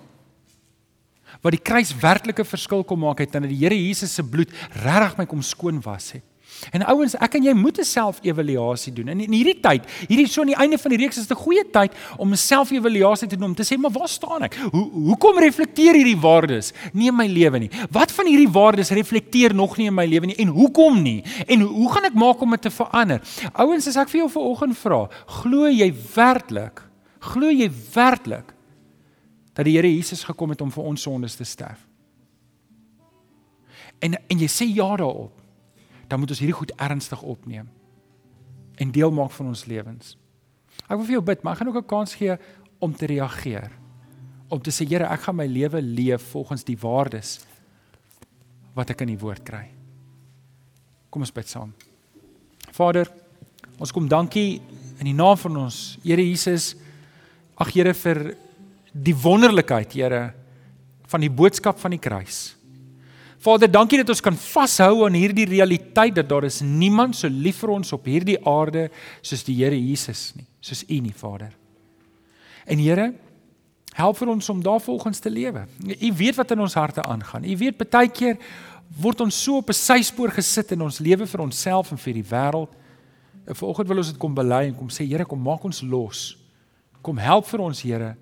Wat 1.43 1.53
die 1.53 1.61
kruis 1.61 1.91
werklike 2.01 2.45
verskil 2.47 2.83
kom 2.87 3.03
maak 3.03 3.21
het 3.23 3.35
en 3.35 3.45
dat 3.45 3.51
die 3.51 3.59
Here 3.61 3.77
Jesus 3.77 4.15
se 4.15 4.23
bloed 4.25 4.53
regtig 4.81 5.19
my 5.19 5.27
kom 5.29 5.43
skoon 5.45 5.81
was 5.85 6.13
het. 6.17 6.25
En 6.71 6.83
ouens, 6.91 7.15
ek 7.15 7.37
en 7.39 7.45
jy 7.47 7.53
moet 7.55 7.79
'n 7.79 7.87
selfevaluasie 7.87 8.93
doen. 8.93 9.07
En 9.07 9.19
in 9.19 9.31
hierdie 9.31 9.59
tyd, 9.59 9.85
hierdie 10.07 10.27
so 10.27 10.41
aan 10.41 10.51
die 10.51 10.55
einde 10.55 10.77
van 10.77 10.91
die 10.91 10.99
reeks 10.99 11.17
is 11.17 11.27
dit 11.27 11.37
'n 11.37 11.41
goeie 11.41 11.63
tyd 11.71 11.91
om 12.17 12.31
'n 12.31 12.37
selfevaluasie 12.37 13.27
te 13.27 13.35
doen 13.35 13.49
om 13.49 13.55
te 13.55 13.63
sê, 13.63 13.77
"Maar 13.77 13.91
waar 13.91 14.07
staan 14.07 14.43
ek? 14.43 14.55
Hoe 14.55 14.89
hoekom 14.91 15.39
reflekteer 15.39 15.93
hierdie 15.93 16.19
waardes 16.19 16.73
nie 16.93 17.07
in 17.07 17.15
my 17.15 17.27
lewe 17.27 17.59
nie? 17.59 17.69
Wat 17.91 18.11
van 18.11 18.25
hierdie 18.25 18.49
waardes 18.49 18.89
reflekteer 18.89 19.53
nog 19.53 19.77
nie 19.77 19.87
in 19.87 19.93
my 19.93 20.05
lewe 20.05 20.25
nie 20.25 20.35
en 20.35 20.47
hoekom 20.47 21.01
nie? 21.01 21.23
En 21.47 21.61
hoe 21.61 21.91
gaan 21.91 22.05
ek 22.05 22.13
maak 22.13 22.41
om 22.41 22.49
dit 22.49 22.61
te 22.61 22.71
verander?" 22.71 23.21
Ouens, 23.53 23.87
as 23.87 23.95
ek 23.95 24.09
vir 24.09 24.21
jou 24.21 24.29
vanoggend 24.29 24.77
vra, 24.77 25.09
glo 25.25 25.67
jy 25.67 25.93
werklik? 26.15 26.81
Glo 27.19 27.49
jy 27.49 27.69
werklik 27.93 28.53
dat 29.53 29.65
die 29.65 29.75
Here 29.75 29.95
Jesus 29.95 30.23
gekom 30.23 30.49
het 30.49 30.61
om 30.61 30.71
vir 30.71 30.83
ons 30.83 31.01
sondes 31.01 31.35
te 31.35 31.43
sterf? 31.43 31.87
En 33.99 34.13
en 34.27 34.39
jy 34.39 34.47
sê 34.47 34.65
ja 34.75 34.95
daarop 34.95 35.38
dan 36.09 36.19
moet 36.19 36.33
ons 36.33 36.41
hierdie 36.41 36.57
goed 36.57 36.73
ernstig 36.81 37.21
opneem 37.21 37.69
en 38.79 38.91
deel 38.95 39.11
maak 39.11 39.31
van 39.35 39.51
ons 39.51 39.65
lewens. 39.67 40.15
Ek 40.87 40.95
wil 40.95 41.05
vir 41.05 41.17
jou 41.17 41.25
bid, 41.27 41.43
maar 41.43 41.53
ek 41.53 41.61
gaan 41.61 41.71
ook 41.71 41.83
'n 41.83 41.91
kans 41.93 42.15
gee 42.15 42.37
om 42.79 42.95
te 42.95 43.05
reageer. 43.05 43.71
Om 44.47 44.61
te 44.61 44.71
sê 44.71 44.87
Here, 44.87 45.05
ek 45.05 45.19
gaan 45.19 45.35
my 45.35 45.45
lewe 45.45 45.81
leef 45.81 46.31
volgens 46.31 46.63
die 46.63 46.77
waardes 46.77 47.39
wat 48.73 48.89
ek 48.89 49.01
in 49.01 49.07
die 49.07 49.19
woord 49.19 49.43
kry. 49.43 49.69
Kom 51.09 51.21
ons 51.21 51.31
bid 51.31 51.47
saam. 51.47 51.73
Vader, 52.71 53.11
ons 53.77 53.91
kom 53.91 54.07
dankie 54.07 54.61
in 54.99 55.05
die 55.05 55.13
naam 55.13 55.37
van 55.37 55.57
ons 55.57 55.97
Here 56.03 56.21
Jesus. 56.21 56.75
Ag 57.57 57.73
Here 57.73 57.93
vir 57.93 58.35
die 58.93 59.15
wonderlikheid, 59.15 59.93
Here, 59.93 60.33
van 61.07 61.21
die 61.21 61.29
boodskap 61.29 61.79
van 61.79 61.91
die 61.91 61.99
kruis. 61.99 62.55
Vader, 63.39 63.69
dankie 63.71 64.01
dat 64.01 64.09
ons 64.11 64.21
kan 64.23 64.35
vashou 64.35 65.05
aan 65.05 65.15
hierdie 65.15 65.47
realiteit 65.47 66.17
dat 66.17 66.27
daar 66.27 66.43
is 66.43 66.59
niemand 66.59 67.15
so 67.15 67.29
lief 67.31 67.61
vir 67.63 67.71
ons 67.77 67.93
op 67.95 68.07
hierdie 68.09 68.35
aarde 68.43 68.89
soos 69.21 69.45
die 69.47 69.55
Here 69.61 69.77
Jesus 69.79 70.33
nie, 70.35 70.47
soos 70.59 70.83
U 70.83 70.97
nie, 70.99 71.15
Vader. 71.15 71.53
En 72.67 72.81
Here, 72.83 73.13
help 73.95 74.19
vir 74.19 74.33
ons 74.35 74.49
om 74.51 74.59
daarvolgens 74.63 75.23
te 75.23 75.31
lewe. 75.31 75.63
U 75.87 76.11
weet 76.19 76.35
wat 76.35 76.51
in 76.51 76.65
ons 76.67 76.75
harte 76.75 77.03
aangaan. 77.03 77.47
U 77.47 77.55
weet 77.63 77.79
baie 77.79 78.11
keer 78.11 78.35
word 78.99 79.23
ons 79.23 79.39
so 79.43 79.63
op 79.63 79.69
'n 79.69 79.73
syspoor 79.73 80.35
gesit 80.35 80.71
in 80.71 80.81
ons 80.81 80.99
lewe 80.99 81.25
vir 81.25 81.41
onsself 81.41 81.91
en 81.91 81.97
vir 81.97 82.13
die 82.13 82.27
wêreld. 82.27 82.69
En 83.47 83.55
vanoggend 83.55 83.87
wil 83.87 83.97
ons 83.97 84.11
dit 84.11 84.17
kom 84.17 84.35
bely 84.35 84.67
en 84.67 84.75
kom 84.75 84.89
sê 84.89 85.07
Here, 85.07 85.25
kom 85.25 85.41
maak 85.41 85.63
ons 85.63 85.81
los. 85.81 86.37
Kom 87.01 87.17
help 87.17 87.45
vir 87.47 87.59
ons 87.59 87.81
Here 87.81 88.15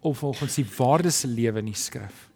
om 0.00 0.14
volgens 0.14 0.54
die 0.54 0.66
waardes 0.78 1.20
se 1.20 1.28
lewe 1.28 1.58
in 1.58 1.66
die 1.66 1.74
skrif. 1.74 2.27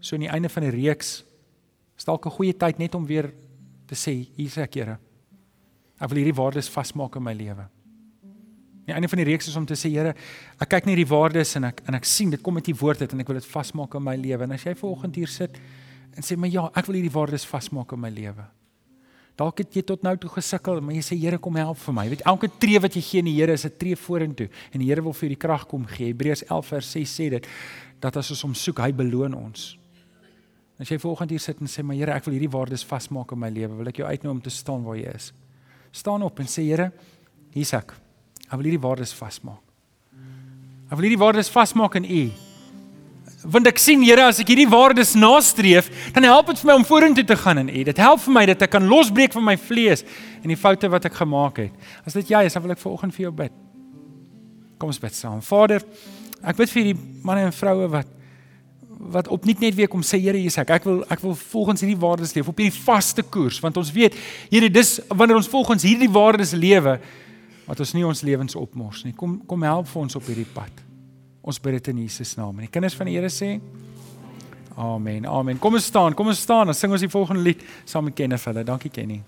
So 0.00 0.16
aan 0.16 0.24
die 0.24 0.32
einde 0.32 0.48
van 0.48 0.64
die 0.64 0.72
reeks 0.72 1.24
is 1.96 2.04
dalk 2.08 2.26
'n 2.26 2.30
goeie 2.30 2.56
tyd 2.56 2.78
net 2.78 2.94
om 2.94 3.06
weer 3.06 3.32
te 3.86 3.94
sê, 3.94 4.28
hier's 4.36 4.56
ek, 4.56 4.74
Here. 4.74 4.98
Ek 6.00 6.08
wil 6.08 6.22
hierdie 6.22 6.34
waardes 6.34 6.68
vasmaak 6.68 7.16
in 7.16 7.22
my 7.22 7.34
lewe. 7.34 7.68
Die 8.86 8.94
einde 8.94 9.08
van 9.08 9.18
die 9.18 9.24
reeks 9.24 9.48
is 9.48 9.56
om 9.56 9.66
te 9.66 9.74
sê, 9.74 9.90
Here, 9.90 10.14
ek 10.60 10.68
kyk 10.68 10.86
net 10.86 10.96
hierdie 10.96 11.10
waardes 11.10 11.56
en 11.56 11.64
ek 11.64 11.82
en 11.86 11.94
ek 11.94 12.04
sien 12.04 12.30
dit 12.30 12.42
kom 12.42 12.54
met 12.54 12.68
u 12.68 12.74
woord 12.74 13.02
uit 13.02 13.12
en 13.12 13.20
ek 13.20 13.28
wil 13.28 13.38
dit 13.38 13.50
vasmaak 13.50 13.94
in 13.94 14.02
my 14.02 14.16
lewe. 14.16 14.42
En 14.42 14.52
as 14.52 14.64
jy 14.64 14.74
vanoggend 14.74 15.16
hier 15.16 15.28
sit 15.28 15.60
en 16.16 16.22
sê, 16.22 16.36
"Maar 16.36 16.48
ja, 16.48 16.70
ek 16.74 16.86
wil 16.86 16.94
hierdie 16.94 17.12
waardes 17.12 17.44
vasmaak 17.44 17.92
in 17.92 18.00
my 18.00 18.10
lewe." 18.10 18.44
Dalk 19.36 19.58
het 19.58 19.74
jy 19.74 19.82
tot 19.82 20.02
nou 20.02 20.16
toe 20.16 20.30
gesukkel, 20.30 20.80
maar 20.80 20.94
jy 20.94 21.00
sê 21.00 21.18
Here 21.18 21.38
kom 21.38 21.54
help 21.56 21.78
vir 21.78 21.94
my. 21.94 22.04
Jy 22.04 22.10
weet 22.10 22.26
elke 22.26 22.48
tree 22.58 22.78
wat 22.78 22.94
jy 22.94 23.00
gee 23.00 23.18
in 23.18 23.24
die 23.24 23.36
Here 23.36 23.52
is 23.52 23.64
'n 23.64 23.76
tree 23.78 23.96
vorentoe 23.96 24.48
en 24.72 24.80
die 24.80 24.88
Here 24.88 25.02
wil 25.02 25.12
vir 25.12 25.28
jou 25.28 25.36
die 25.36 25.46
krag 25.46 25.66
kom 25.66 25.86
gee. 25.86 26.12
Hebreërs 26.12 26.44
11 26.48 26.66
vers 26.66 26.90
6 26.92 27.20
sê 27.20 27.30
dit 27.30 27.46
dat 28.00 28.16
as 28.16 28.30
ons 28.30 28.42
hom 28.42 28.54
soek, 28.54 28.78
hy 28.78 28.92
beloon 28.92 29.34
ons. 29.34 29.79
As 30.80 30.88
jy 30.88 30.96
vanoggend 30.96 31.34
hier 31.34 31.42
sit 31.44 31.60
en 31.60 31.68
sê, 31.68 31.82
"Maar 31.84 31.96
Here, 31.96 32.12
ek 32.12 32.24
wil 32.24 32.34
hierdie 32.34 32.50
waardes 32.50 32.84
vasmaak 32.84 33.32
in 33.32 33.38
my 33.38 33.50
lewe," 33.50 33.76
wil 33.76 33.88
ek 33.88 33.96
jou 33.96 34.06
uitnooi 34.06 34.30
om 34.34 34.40
te 34.40 34.50
staan 34.50 34.82
waar 34.82 34.96
jy 34.96 35.14
is. 35.14 35.32
Staan 35.92 36.22
op 36.22 36.38
en 36.38 36.46
sê, 36.46 36.62
"Here, 36.62 36.92
hier's 37.52 37.74
ek. 37.74 37.92
Ek 38.50 38.56
wil 38.56 38.64
hierdie 38.64 38.80
waardes 38.80 39.12
vasmaak. 39.12 39.60
Ek 40.90 40.98
wil 40.98 41.08
hierdie 41.08 41.18
waardes 41.18 41.50
vasmaak 41.50 41.96
in 41.96 42.04
U." 42.04 42.32
Want 43.44 43.66
ek 43.66 43.78
sien 43.78 44.02
Here, 44.02 44.22
as 44.22 44.40
ek 44.40 44.48
hierdie 44.48 44.68
waardes 44.68 45.14
nastreef, 45.14 46.12
dan 46.12 46.24
help 46.24 46.46
dit 46.46 46.58
vir 46.58 46.66
my 46.66 46.74
om 46.74 46.84
vorentoe 46.84 47.24
te 47.24 47.36
gaan 47.36 47.58
in 47.58 47.68
U. 47.68 47.84
Dit 47.84 47.96
help 47.96 48.20
vir 48.20 48.32
my 48.32 48.46
dat 48.46 48.62
ek 48.62 48.70
kan 48.70 48.86
losbreek 48.86 49.32
van 49.32 49.44
my 49.44 49.56
vlees 49.56 50.04
en 50.42 50.48
die 50.48 50.56
foute 50.56 50.88
wat 50.88 51.04
ek 51.04 51.14
gemaak 51.14 51.56
het. 51.56 51.72
As 52.06 52.14
dit 52.14 52.28
jy 52.28 52.44
is, 52.44 52.52
dan 52.52 52.62
wil 52.62 52.72
ek 52.72 52.78
vanoggend 52.78 53.14
vir 53.14 53.22
jou 53.22 53.32
bid. 53.32 53.52
Kom 54.78 54.88
ons 54.88 54.98
bid 54.98 55.14
saam. 55.14 55.42
Vader, 55.42 55.82
ek 56.42 56.56
bid 56.56 56.70
vir 56.70 56.84
hierdie 56.84 57.22
manne 57.22 57.40
en 57.40 57.52
vroue 57.52 57.88
wat 57.88 58.06
wat 59.00 59.28
opnuut 59.32 59.60
net 59.60 59.74
weer 59.74 59.88
kom 59.88 60.02
sê 60.04 60.20
Here 60.20 60.38
Jesus 60.38 60.60
ek 60.60 60.74
ek 60.76 60.84
wil 60.88 61.00
ek 61.08 61.22
wil 61.24 61.34
volgens 61.34 61.80
hierdie 61.84 61.98
waardes 62.00 62.34
leef 62.36 62.48
op 62.52 62.60
hierdie 62.60 62.82
vaste 62.84 63.22
koers 63.22 63.60
want 63.64 63.80
ons 63.80 63.92
weet 63.94 64.16
Here 64.50 64.68
dis 64.68 64.98
wanneer 65.08 65.40
ons 65.40 65.48
volgens 65.48 65.86
hierdie 65.88 66.10
waardes 66.10 66.52
lewe 66.52 66.98
wat 67.66 67.80
ons 67.80 67.94
nie 67.96 68.06
ons 68.06 68.22
lewens 68.26 68.58
opmors 68.58 69.04
nie 69.06 69.14
kom 69.16 69.40
kom 69.48 69.64
help 69.64 69.88
vir 69.88 70.02
ons 70.02 70.20
op 70.20 70.28
hierdie 70.28 70.48
pad 70.54 70.84
ons 71.40 71.60
bid 71.62 71.78
dit 71.78 71.94
in 71.94 72.04
Jesus 72.04 72.36
naam 72.36 72.58
en 72.58 72.68
die 72.68 72.72
kinders 72.72 72.98
van 72.98 73.08
die 73.08 73.16
Here 73.16 73.32
sê 73.32 73.56
Amen. 74.80 75.26
Amen. 75.26 75.58
Kom 75.58 75.74
ons 75.76 75.84
staan, 75.84 76.14
kom 76.16 76.30
ons 76.30 76.40
staan, 76.40 76.70
dan 76.70 76.76
sing 76.78 76.92
ons 76.94 77.02
die 77.04 77.10
volgende 77.10 77.42
lied 77.44 77.60
saam 77.84 78.06
met 78.08 78.16
Kenneth 78.16 78.46
hulle. 78.48 78.64
Dankie 78.64 78.88
Kenny. 78.88 79.20